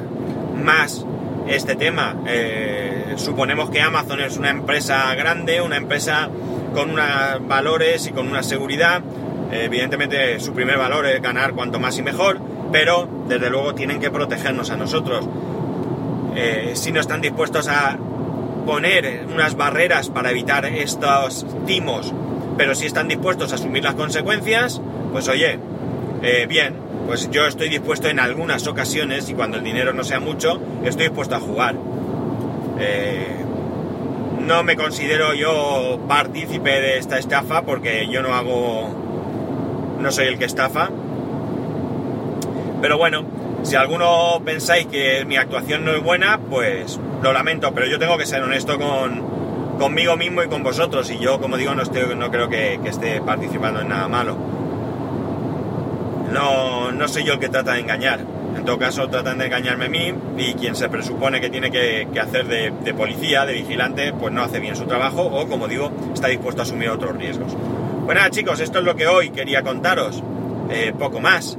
más 0.55 1.05
este 1.49 1.77
tema. 1.77 2.17
Eh, 2.27 3.15
suponemos 3.17 3.71
que 3.71 3.81
Amazon 3.81 4.21
es 4.21 4.37
una 4.37 4.51
empresa 4.51 5.15
grande, 5.15 5.61
una 5.61 5.77
empresa 5.77 6.29
con 6.75 6.91
unos 6.91 7.07
valores 7.47 8.07
y 8.07 8.11
con 8.11 8.29
una 8.29 8.43
seguridad 8.43 9.03
Evidentemente 9.55 10.41
su 10.41 10.53
primer 10.53 10.77
valor 10.77 11.07
es 11.07 11.23
ganar 11.23 11.53
cuanto 11.53 11.79
más 11.79 11.97
y 11.97 12.03
mejor, 12.03 12.41
pero 12.73 13.09
desde 13.29 13.51
luego 13.51 13.75
tienen 13.75 14.01
que 14.01 14.11
protegernos 14.11 14.71
a 14.71 14.77
nosotros. 14.77 15.29
Eh, 16.35 16.73
si 16.75 16.91
no 16.91 16.99
están 16.99 17.21
dispuestos 17.21 17.69
a 17.69 17.97
poner 18.67 19.27
unas 19.33 19.57
barreras 19.57 20.11
para 20.11 20.33
evitar 20.33 20.65
estos 20.65 21.47
timos, 21.67 22.13
pero 22.57 22.75
si 22.75 22.87
están 22.87 23.07
dispuestos 23.07 23.53
a 23.53 23.55
asumir 23.55 23.85
las 23.85 23.95
consecuencias, 23.95 24.81
pues 25.13 25.29
oye, 25.29 25.61
eh, 26.23 26.47
bien, 26.49 26.75
pues 27.07 27.31
yo 27.31 27.47
estoy 27.47 27.69
dispuesto 27.69 28.09
en 28.09 28.19
algunas 28.19 28.67
ocasiones, 28.67 29.29
y 29.29 29.35
cuando 29.35 29.59
el 29.59 29.63
dinero 29.63 29.93
no 29.93 30.03
sea 30.03 30.19
mucho, 30.19 30.61
estoy 30.85 31.07
dispuesto 31.07 31.37
a 31.37 31.41
jugar. 31.41 31.77
Eh, 32.81 33.37
no 34.41 34.65
me 34.65 34.75
considero 34.75 35.33
yo 35.33 36.01
partícipe 36.09 36.81
de 36.81 36.99
esta 36.99 37.19
estafa 37.19 37.63
porque 37.63 38.09
yo 38.11 38.21
no 38.21 38.35
hago 38.35 39.04
no 40.05 40.13
soy 40.13 40.27
el 40.27 40.39
que 40.39 40.45
estafa. 40.45 40.91
Pero 42.81 42.99
bueno, 42.99 43.25
si 43.63 43.75
alguno 43.75 44.43
pensáis 44.45 44.87
que 44.87 45.25
mi 45.25 45.37
actuación 45.37 45.85
no 45.85 45.93
es 45.93 46.03
buena, 46.03 46.39
pues 46.39 47.01
lo 47.23 47.33
lamento, 47.33 47.73
pero 47.75 47.87
yo 47.87 47.99
tengo 47.99 48.19
que 48.19 48.27
ser 48.27 48.43
honesto 48.43 48.79
con, 48.79 49.79
conmigo 49.79 50.17
mismo 50.19 50.43
y 50.43 50.49
con 50.49 50.63
vosotros. 50.63 51.11
Y 51.11 51.19
yo, 51.19 51.41
como 51.41 51.57
digo, 51.57 51.75
no, 51.75 52.31
creo 52.31 52.49
que, 52.51 52.79
esté 52.85 53.23
participando 53.23 53.81
en 53.81 53.89
nada 53.89 54.07
malo. 54.07 54.37
No, 56.31 56.93
no 56.93 57.09
soy 57.09 57.25
yo 57.25 57.33
el 57.33 57.39
que 57.39 57.49
trata 57.49 57.73
de 57.73 57.81
engañar. 57.81 58.21
En 58.57 58.65
todo 58.67 58.79
caso, 58.79 59.09
tratan 59.09 59.39
de 59.39 59.47
engañarme 59.47 59.87
a 59.87 59.89
mí 59.89 60.13
y 60.37 60.53
quien 60.53 60.77
se 60.77 60.91
presupone 60.91 61.41
que 61.41 61.49
tiene 61.49 61.71
que, 61.71 62.07
hacer 62.21 62.47
de, 62.47 62.95
policía, 62.95 63.47
de 63.47 63.55
vigilante, 63.55 64.13
pues 64.13 64.35
no 64.35 64.43
hace 64.43 64.61
bien 64.61 64.77
su 64.77 64.85
trabajo 64.85 65.23
o, 65.23 65.49
como 65.49 65.67
digo, 65.67 65.91
está 66.13 66.29
dispuesto 66.29 66.61
a 66.61 66.65
asumir 66.65 66.91
otros 66.91 67.17
riesgos. 67.17 67.57
Bueno 68.05 68.21
pues 68.21 68.33
chicos, 68.33 68.61
esto 68.61 68.81
es 68.81 68.85
lo 68.85 68.95
que 68.97 69.07
hoy 69.07 69.31
quería 69.31 69.63
contaros. 69.63 70.23
Eh, 70.71 70.93
poco 70.99 71.21
más. 71.21 71.57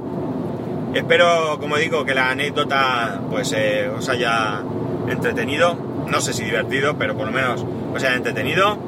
Espero, 0.94 1.58
como 1.58 1.76
digo, 1.76 2.04
que 2.04 2.14
la 2.14 2.30
anécdota 2.30 3.20
pues 3.28 3.52
eh, 3.52 3.88
os 3.88 4.08
haya 4.08 4.62
entretenido. 5.08 5.76
No 6.06 6.20
sé 6.20 6.32
si 6.32 6.44
divertido, 6.44 6.96
pero 6.96 7.16
por 7.16 7.26
lo 7.26 7.32
menos 7.32 7.64
os 7.92 8.04
haya 8.04 8.14
entretenido. 8.14 8.78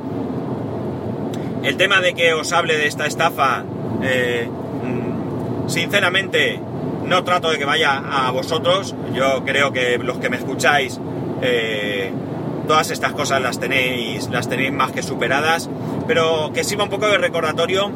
El 1.65 1.77
tema 1.77 2.01
de 2.01 2.15
que 2.15 2.33
os 2.33 2.53
hable 2.53 2.77
de 2.77 2.87
esta 2.87 3.07
estafa, 3.07 3.65
eh, 4.05 4.49
mm, 4.49 5.69
sinceramente, 5.69 6.61
no 7.07 7.25
trato 7.25 7.51
de 7.51 7.59
que 7.59 7.65
vaya 7.65 7.99
a 7.99 8.31
vosotros. 8.31 8.95
Yo 9.13 9.45
creo 9.45 9.73
que 9.73 9.99
los 9.99 10.19
que 10.19 10.31
me 10.31 10.37
escucháis, 10.37 11.01
todas 12.69 12.93
estas 12.93 13.13
cosas 13.13 13.43
las 13.43 13.59
tenéis, 13.59 14.29
las 14.31 14.49
tenéis 14.49 14.73
más 14.73 14.93
que 14.93 15.03
superadas 15.03 15.69
pero 16.09 16.51
que 16.55 16.65
sirva 16.65 16.85
un 16.85 16.91
poco 16.91 17.07
de 17.07 17.19
recordatorio 17.19 17.93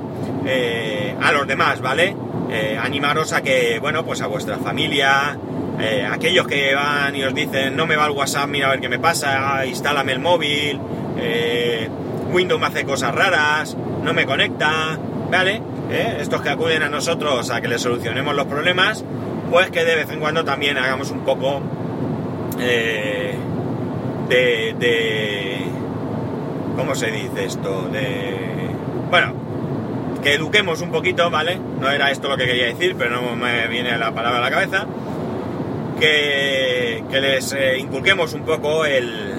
eh, 0.47 1.17
a 1.21 1.33
los 1.33 1.49
demás, 1.49 1.81
¿vale? 1.81 2.15
Eh, 2.51 2.79
animaros 2.81 3.33
a 3.33 3.41
que, 3.41 3.79
bueno, 3.81 4.05
pues 4.05 4.21
a 4.21 4.27
vuestra 4.27 4.59
familia, 4.59 5.37
eh, 5.81 6.07
aquellos 6.09 6.47
que 6.47 6.75
van 6.75 7.17
y 7.17 7.25
os 7.25 7.35
dicen, 7.35 7.75
no 7.75 7.87
me 7.87 7.97
va 7.97 8.05
el 8.05 8.13
WhatsApp, 8.13 8.49
mira 8.49 8.69
a 8.69 8.71
ver 8.73 8.81
qué 8.81 8.91
me 8.91 8.99
pasa, 8.99 9.65
instálame 9.65 10.13
el 10.13 10.19
móvil, 10.21 10.79
Windows 12.31 12.61
me 12.61 12.67
hace 12.67 12.85
cosas 12.85 13.15
raras, 13.15 13.77
no 14.05 14.13
me 14.13 14.27
conecta, 14.27 14.99
¿vale? 15.31 15.63
Estos 16.21 16.43
que 16.43 16.51
acuden 16.51 16.83
a 16.83 16.89
nosotros 16.89 17.51
a 17.51 17.61
que 17.63 17.69
les 17.69 17.81
solucionemos 17.81 18.35
los 18.35 18.47
problemas, 18.47 19.05
pues 19.51 19.71
que 19.71 19.85
de 19.85 19.97
vez 19.97 20.11
en 20.11 20.21
cuando 20.21 20.45
también 20.45 20.77
hagamos 20.77 21.11
un 21.11 21.21
poco 21.21 21.63
de, 24.29 24.75
de 24.79 25.67
¿Cómo 26.77 26.95
se 26.95 27.11
dice 27.11 27.45
esto? 27.45 27.89
De... 27.93 28.71
Bueno, 29.11 29.35
que 30.23 30.35
eduquemos 30.35 30.81
un 30.81 30.91
poquito, 30.91 31.31
¿vale? 31.31 31.59
No 31.81 31.91
era 31.91 32.11
esto 32.11 32.29
lo 32.29 32.37
que 32.37 32.47
quería 32.47 32.67
decir, 32.67 32.97
pero 32.97 33.21
no 33.21 33.37
me 33.37 33.69
viene 33.69 33.97
la 33.99 34.13
palabra 34.13 34.39
a 34.39 34.43
la 34.43 34.51
cabeza. 34.51 34.87
Que, 36.01 37.05
que 37.11 37.21
les 37.21 37.53
eh, 37.53 37.79
inculquemos 37.79 38.33
un 38.33 38.43
poco 38.43 38.85
el, 38.85 39.35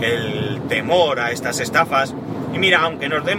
el 0.00 0.62
temor 0.68 1.20
a 1.20 1.32
estas 1.32 1.60
estafas. 1.60 2.14
Y 2.54 2.58
mira, 2.58 2.80
aunque 2.82 3.08
nos 3.08 3.24
den 3.24 3.38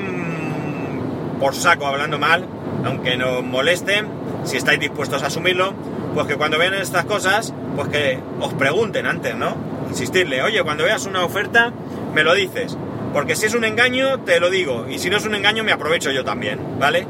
por 1.39 1.55
saco 1.55 1.87
hablando 1.87 2.19
mal, 2.19 2.45
aunque 2.85 3.17
nos 3.17 3.43
molesten, 3.43 4.07
si 4.43 4.57
estáis 4.57 4.79
dispuestos 4.79 5.23
a 5.23 5.27
asumirlo, 5.27 5.73
pues 6.13 6.27
que 6.27 6.35
cuando 6.35 6.57
vean 6.57 6.73
estas 6.73 7.05
cosas, 7.05 7.53
pues 7.75 7.87
que 7.87 8.19
os 8.39 8.53
pregunten 8.53 9.05
antes, 9.05 9.35
¿no? 9.35 9.55
Insistirle, 9.95 10.43
oye, 10.43 10.61
cuando 10.61 10.83
veas 10.83 11.05
una 11.05 11.23
oferta, 11.23 11.71
me 12.13 12.25
lo 12.25 12.33
dices. 12.33 12.77
Porque 13.13 13.37
si 13.37 13.45
es 13.45 13.53
un 13.53 13.63
engaño, 13.63 14.19
te 14.25 14.41
lo 14.41 14.49
digo. 14.49 14.87
Y 14.89 14.99
si 14.99 15.09
no 15.09 15.15
es 15.15 15.25
un 15.25 15.35
engaño, 15.35 15.63
me 15.63 15.71
aprovecho 15.71 16.11
yo 16.11 16.25
también, 16.25 16.59
¿vale? 16.77 17.07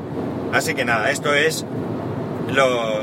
Así 0.54 0.76
que 0.76 0.86
nada, 0.86 1.10
esto 1.10 1.34
es 1.34 1.66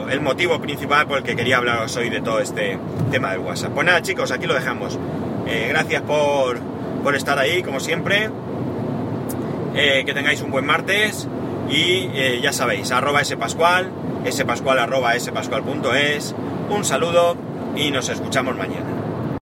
el 0.09 0.21
motivo 0.21 0.61
principal 0.61 1.09
por 1.09 1.19
el 1.19 1.25
que 1.25 1.35
quería 1.35 1.57
hablaros 1.57 1.97
hoy 1.97 2.11
de 2.11 2.21
todo 2.21 2.39
este 2.39 2.79
tema 3.11 3.33
del 3.33 3.41
WhatsApp. 3.41 3.73
Pues 3.73 3.85
nada, 3.85 4.03
chicos, 4.03 4.31
aquí 4.31 4.47
lo 4.47 4.55
dejamos. 4.55 5.01
Eh, 5.49 5.67
gracias 5.71 6.03
por, 6.03 6.61
estar 7.17 7.41
ahí, 7.41 7.65
como 7.65 7.81
siempre. 7.81 8.31
Eh, 9.75 10.05
que 10.07 10.15
tengáis 10.15 10.43
un 10.43 10.53
buen 10.53 10.65
martes. 10.65 11.27
Y 11.69 12.09
eh, 12.15 12.39
ya 12.41 12.53
sabéis, 12.53 12.93
arroba 12.93 13.25
spascual, 13.25 13.91
spascual 14.31 14.79
arroba 14.79 15.19
spascual.es. 15.19 16.37
Un 16.71 16.85
saludo 16.85 17.37
y 17.75 17.91
nos 17.91 18.09
escuchamos 18.11 18.57
mañana. 18.57 19.02